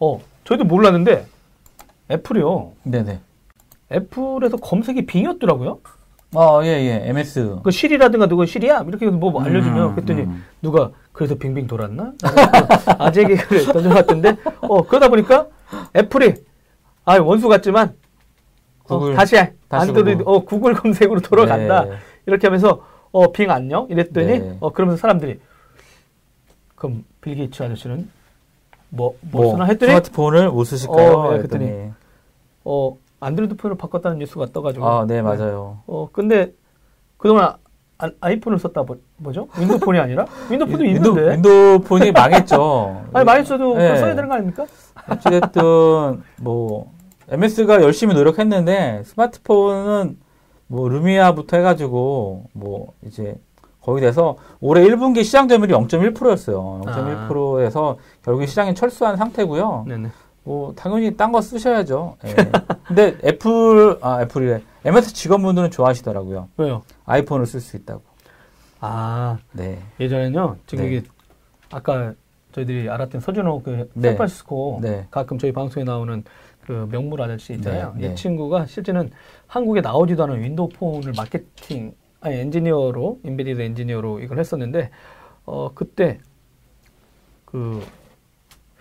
[0.00, 1.26] 어, 저희도 몰랐는데,
[2.10, 2.72] 애플이요.
[2.82, 3.20] 네네.
[3.92, 5.78] 애플에서 검색이 빙이었더라고요.
[6.34, 7.08] 어, 예, 예.
[7.08, 7.58] MS.
[7.62, 8.84] 그 실이라든가 누가 실이야?
[8.88, 10.44] 이렇게 해서 뭐 알려주면 음, 그랬더니 음.
[10.60, 12.12] 누가 그래서 빙빙 돌았나?
[12.98, 15.46] 아재 개그를 던져놨던데 어 그러다 보니까
[15.94, 16.34] 애플이
[17.04, 17.94] 아 원수 같지만
[18.88, 19.36] 어, 구글, 다시
[19.68, 20.24] 다시 안드로이드 구글.
[20.34, 21.92] 어 구글 검색으로 돌아간다 네.
[22.26, 24.56] 이렇게 하면서 어 빙 안녕 이랬더니 네.
[24.60, 25.38] 어 그러면서 사람들이
[26.76, 28.08] 그럼 빌 게이츠 아저씨는
[28.90, 31.12] 뭐, 뭐, 뭐 쓰나 했더니 스마트폰을 못 쓰실까요?
[31.12, 31.64] 어, 네, 했더니.
[31.66, 31.92] 그랬더니.
[32.64, 35.80] 어 안드로이드 폰을 바꿨다는 뉴스가 떠가지고 아, 네, 맞아요.
[35.86, 36.52] 어, 근데
[37.16, 37.54] 그동안
[37.98, 39.48] 아, 아이폰을 썼다 뭐, 뭐죠?
[39.58, 40.26] 윈도우폰이 아니라?
[40.50, 41.32] 윈도우폰도 윈도, 있는데.
[41.32, 43.04] 윈도우폰이 망했죠.
[43.14, 43.96] 아니, 그거 네.
[43.96, 44.66] 써야 되는 거 아닙니까?
[45.08, 45.62] 어찌됐든
[46.42, 46.92] 뭐
[47.28, 50.18] MS가 열심히 노력했는데 스마트폰은
[50.66, 53.36] 뭐 루미아부터 해가지고 뭐 이제
[53.86, 56.82] 거의 돼서 올해 1분기 시장 점유율이 0.1%였어요.
[56.86, 57.28] 아.
[57.28, 59.84] 0.1%에서 결국에 시장에 철수한 상태고요.
[59.86, 60.10] 네네.
[60.42, 62.16] 뭐 당연히 딴 거 쓰셔야죠.
[62.24, 62.34] 예.
[62.84, 64.60] 근데 애플 아 애플이래.
[64.84, 66.48] MS 직원분들은 좋아하시더라고요.
[66.56, 66.82] 왜요?
[67.04, 68.02] 아이폰을 쓸 수 있다고.
[68.80, 69.78] 아 네.
[70.00, 70.56] 예전에는요.
[70.66, 70.90] 지금 네.
[70.90, 71.06] 이게
[71.70, 72.12] 아까
[72.52, 74.08] 저희들이 알았던 서준호 그 네.
[74.08, 75.06] 샌프란시스코 네.
[75.12, 76.24] 가끔 저희 방송에 나오는
[76.66, 77.94] 그 명물 아저씨 있잖아요.
[77.96, 78.12] 네, 네.
[78.12, 79.10] 이 친구가 실제는
[79.46, 81.94] 한국에 나오지도 않은 윈도우 폰을 마케팅
[82.26, 84.90] 아니 엔지니어로 embedded 엔지니어로 이걸 했었는데
[85.44, 86.18] 어 그때
[87.44, 87.80] 그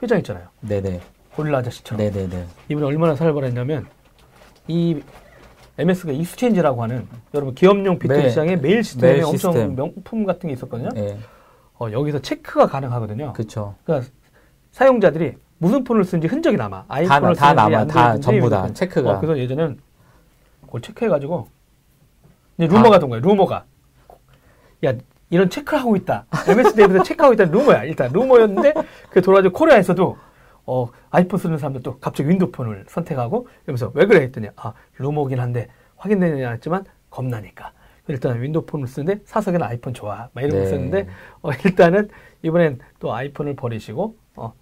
[0.01, 0.47] 회장 있잖아요.
[0.61, 0.99] 네네.
[1.35, 2.47] 고릴라 아저씨처럼 네네네.
[2.69, 3.85] 이분이 얼마나 살벌했냐면
[4.67, 4.99] 이
[5.77, 8.29] MS가 Exchange라고 하는 여러분 기업용 네.
[8.29, 9.75] 시장에 메일 시스템에 메일 엄청 시스템.
[9.75, 10.89] 명품 같은 게 있었거든요.
[10.95, 11.19] 예.
[11.77, 13.33] 어, 여기서 체크가 가능하거든요.
[13.33, 13.75] 그쵸.
[13.83, 14.09] 그러니까
[14.71, 16.77] 사용자들이 무슨 폰을 쓰는지 흔적이 남아.
[16.79, 17.85] 다, 아이폰을 다 쓰는지 남아.
[17.87, 18.73] 다 전부 다.
[18.73, 19.11] 체크가.
[19.11, 19.77] 어, 그래서 예전에는
[20.61, 21.54] 그걸 체크해가지고
[22.57, 23.19] 루머가 돈 거야.
[23.19, 23.65] 루머가.
[24.85, 24.93] 야
[25.29, 26.25] 이런 체크를 하고 있다.
[26.47, 27.45] MS 데이부터 체크하고 있다.
[27.45, 27.83] 루머야.
[27.83, 28.73] 일단 루머였는데
[29.09, 30.17] 그 돌아가지고 코리아에서도
[30.67, 35.67] 어 아이폰 쓰는 사람들도 갑자기 윈도우 폰을 선택하고 이러면서 왜 그래 했더니 아 루머긴 한데
[35.97, 37.71] 확인되느냐 했지만 겁나니까.
[38.07, 40.29] 일단 윈도우 폰을 쓰는데 사석에는 아이폰 좋아.
[40.33, 40.63] 막 이러고 네.
[40.63, 41.07] 있었는데
[41.41, 42.09] 어, 일단은
[42.43, 44.53] 이번엔 또 아이폰을 버리시고 어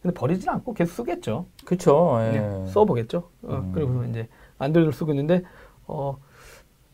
[0.00, 1.46] 근데 버리진 않고 계속 쓰겠죠.
[1.64, 2.18] 그쵸.
[2.28, 2.32] 예.
[2.32, 3.18] 그냥 써보겠죠.
[3.42, 3.72] 어, 음.
[3.74, 4.28] 그리고 이제
[4.58, 5.42] 안드로이드를 쓰고 있는데
[5.86, 6.16] 어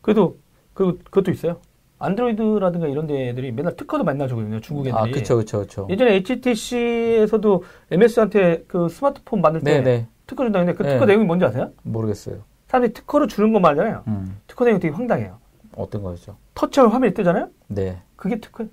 [0.01, 0.37] 그래도
[0.79, 1.57] 그 그것도 있어요.
[1.97, 4.61] 안드로이드라든가 이런 데들이 맨날 특허도 맨날 주거든요.
[4.61, 4.97] 중국 애들이.
[4.97, 5.87] 아, 그쵸, 그쵸, 그쵸.
[5.89, 10.07] 예전에 HTC에서도 MS한테 그 스마트폰 만들 때 네네.
[10.25, 10.93] 특허 준다는데 그 네.
[10.93, 11.71] 특허 내용이 뭔지 아세요?
[11.83, 12.37] 모르겠어요.
[12.67, 14.03] 사람들이 특허를 주는 것 말잖아요.
[14.07, 14.37] 음.
[14.47, 15.37] 특허 내용이 되게 황당해요.
[15.75, 16.37] 어떤 거였죠?
[16.55, 17.49] 터치하면 화면이 뜨잖아요.
[17.67, 17.97] 네.
[18.15, 18.71] 그게 특허예요.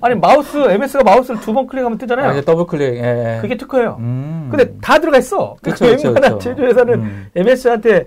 [0.00, 2.30] 아니 마우스 MS가 마우스를 두 번 클릭하면 뜨잖아요.
[2.38, 3.38] 아, 더블 클릭, 예, 예.
[3.40, 3.96] 그게 특허예요.
[4.00, 4.48] 음.
[4.50, 5.54] 근데 다 들어가 있어.
[5.62, 6.40] 그쵸, 그 웬만한.
[6.40, 7.26] 제조회사는 음.
[7.36, 8.06] MS한테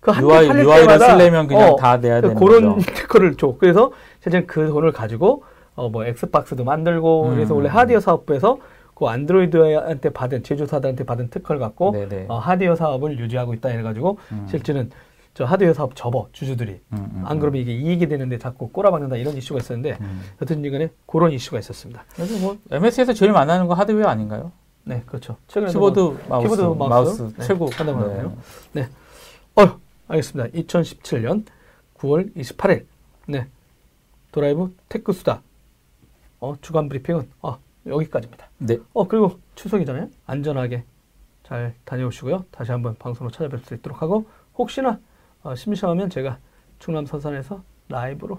[0.00, 2.86] 그한 UI, 팔릴 UI를 때마다 쓰려면 그냥 어, 다 내야 그 되는 그런 거죠.
[2.94, 3.56] 특허를 줘.
[3.58, 3.92] 그래서
[4.22, 5.44] 실제 그 돈을 가지고
[5.74, 7.34] 어 뭐 엑스박스도 만들고 음.
[7.36, 8.58] 그래서 원래 하드웨어 사업부에서
[8.94, 12.26] 그 안드로이드한테 받은 제조사들한테 받은 특허를 갖고 네네.
[12.28, 14.46] 어, 하드웨어 사업을 유지하고 있다 해가지고 음.
[14.50, 14.90] 실제는
[15.34, 19.36] 저 하드웨어 사업 접어 주주들이 음, 음, 안 그러면 이게 이익이 되는데 자꾸 꼬라박는다 이런
[19.36, 20.22] 이슈가 있었는데 음.
[20.42, 22.04] 여하튼 간에 그런 이슈가 있었습니다.
[22.16, 24.50] 그래서 뭐 MS에서 제일 잘하는 거 하드웨어 아닌가요?
[24.82, 25.36] 네 그렇죠.
[25.46, 27.66] 최근에 키보드, 마우스, 키보드, 마우스, 네, 최고.
[27.72, 28.14] 하다고 네.
[28.14, 28.32] 하네요.
[28.72, 28.88] 네.
[29.54, 29.78] 어,
[30.08, 30.50] 알겠습니다.
[30.58, 31.44] 2017년
[31.98, 32.86] 9월 28일.
[33.26, 33.46] 네.
[34.32, 35.42] 드라이브 테크 수다.
[36.40, 38.48] 어, 주간 브리핑은 어, 여기까지입니다.
[38.58, 38.78] 네.
[38.92, 40.08] 어, 그리고 추석이잖아요.
[40.26, 40.84] 안전하게
[41.44, 42.44] 잘 다녀오시고요.
[42.50, 44.98] 다시 한번 방송으로 찾아뵐 수 있도록 하고 혹시나
[45.42, 46.38] 어, 심심하면 제가
[46.78, 48.38] 충남 서산에서 라이브로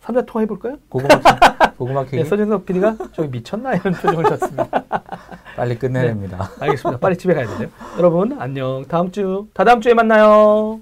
[0.00, 0.76] 삼자 통화 해볼까요?
[0.88, 1.22] 고구마, 키-
[1.76, 4.68] 고구마 네, 서진석 PD가 저기 미쳤나 이런 표정을 졌습니다.
[5.56, 6.50] 빨리 끝내냅니다.
[6.60, 6.98] 알겠습니다.
[6.98, 7.68] 빨리 집에 가야 되네요.
[7.98, 8.84] 여러분 안녕.
[8.88, 10.80] 다음 주 다다음 주에 만나요.